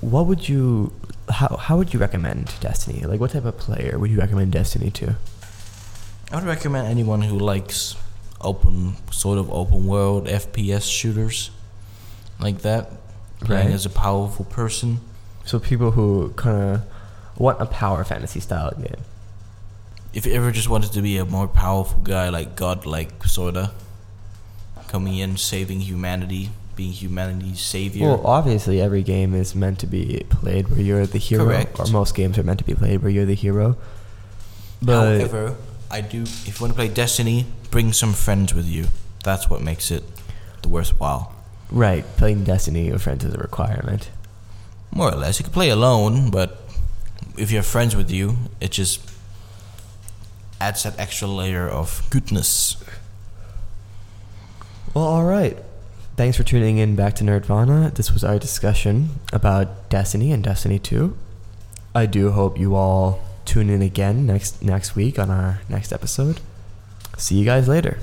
what 0.02 0.26
would 0.26 0.50
you 0.50 0.92
how 1.30 1.58
how 1.58 1.78
would 1.78 1.94
you 1.94 2.00
recommend 2.00 2.52
Destiny? 2.60 3.02
Like 3.02 3.20
what 3.20 3.32
type 3.32 3.46
of 3.46 3.58
player 3.58 3.98
would 4.00 4.10
you 4.10 4.18
recommend 4.18 4.52
Destiny 4.52 4.90
to? 4.92 5.16
I 6.32 6.36
would 6.36 6.44
recommend 6.46 6.88
anyone 6.88 7.22
who 7.24 7.38
likes 7.40 7.96
open, 8.42 8.96
sort 9.12 9.38
of 9.38 9.52
open 9.52 9.88
world 9.88 10.28
FPS 10.28 10.90
shooters 10.90 11.50
like 12.40 12.60
that. 12.62 12.92
Playing 13.42 13.68
Right. 13.68 13.74
as 13.74 13.86
a 13.86 13.90
powerful 13.90 14.46
person. 14.46 15.00
So 15.46 15.60
people 15.60 15.92
who 15.92 16.34
kind 16.36 16.58
of 16.76 16.82
want 17.38 17.62
a 17.62 17.66
power 17.66 18.04
fantasy 18.04 18.40
style 18.42 18.74
game. 18.78 19.02
If 20.14 20.26
you 20.26 20.34
ever 20.34 20.52
just 20.52 20.68
wanted 20.70 20.92
to 20.94 21.02
be 21.02 21.18
a 21.18 21.26
more 21.26 21.48
powerful 21.48 22.00
guy, 22.04 22.30
like 22.30 22.56
God-like, 22.56 23.24
sorta. 23.26 23.72
Coming 24.88 25.16
in, 25.18 25.38
saving 25.38 25.82
humanity, 25.82 26.50
being 26.76 26.92
humanity's 26.92 27.62
savior. 27.62 28.08
Well, 28.08 28.22
obviously 28.26 28.82
every 28.82 29.04
game 29.04 29.34
is 29.34 29.56
meant 29.56 29.80
to 29.80 29.88
be 29.88 30.26
played 30.30 30.68
where 30.70 30.82
you're 30.82 31.06
the 31.06 31.20
hero, 31.20 31.46
Correct. 31.46 31.80
or 31.80 31.86
most 31.88 32.16
games 32.16 32.38
are 32.38 32.44
meant 32.44 32.60
to 32.60 32.66
be 32.66 32.74
played 32.74 33.02
where 33.02 33.12
you're 33.12 33.26
the 33.26 33.36
hero. 33.36 33.78
But 34.82 35.20
However, 35.20 35.56
I 35.92 36.02
do. 36.02 36.22
If 36.22 36.60
you 36.60 36.64
want 36.64 36.74
to 36.74 36.76
play 36.76 36.88
Destiny, 36.88 37.46
bring 37.72 37.94
some 37.94 38.14
friends 38.14 38.54
with 38.54 38.68
you. 38.68 38.88
That's 39.24 39.50
what 39.50 39.62
makes 39.62 39.92
it 39.92 40.04
the 40.62 40.70
worthwhile. 40.70 41.34
right, 41.72 42.06
playing 42.18 42.44
Destiny 42.44 42.92
with 42.92 43.02
friends 43.02 43.24
is 43.24 43.34
a 43.34 43.38
requirement. 43.38 44.10
More 44.92 45.12
or 45.12 45.16
less, 45.16 45.40
you 45.40 45.44
can 45.44 45.54
play 45.54 45.70
alone, 45.70 46.32
but 46.32 46.62
if 47.38 47.52
you 47.52 47.58
have 47.58 47.66
friends 47.66 47.96
with 47.96 48.12
you, 48.12 48.38
it 48.60 48.72
just 48.72 49.02
adds 50.60 50.84
that 50.84 51.00
extra 51.00 51.28
layer 51.28 51.68
of 51.68 52.06
goodness. 52.10 52.76
Well, 54.94 55.06
all 55.06 55.24
right. 55.26 55.58
thanks 56.18 56.36
for 56.36 56.44
tuning 56.44 56.80
in 56.80 56.96
back 56.96 57.16
to 57.16 57.24
Nerdvana. 57.24 57.94
This 57.94 58.12
was 58.12 58.24
our 58.24 58.38
discussion 58.38 59.10
about 59.32 59.90
Destiny 59.90 60.32
and 60.34 60.44
Destiny 60.44 60.78
2. 60.80 61.16
I 61.96 62.06
do 62.06 62.32
hope 62.32 62.60
you 62.60 62.76
all 62.76 63.22
tune 63.50 63.72
in 63.72 63.82
again 63.82 64.28
next 64.28 64.62
next 64.62 64.96
week 64.96 65.18
on 65.18 65.32
our 65.32 65.62
next 65.68 65.92
episode. 65.92 66.40
See 67.18 67.36
you 67.36 67.46
guys 67.46 67.68
later. 67.68 67.98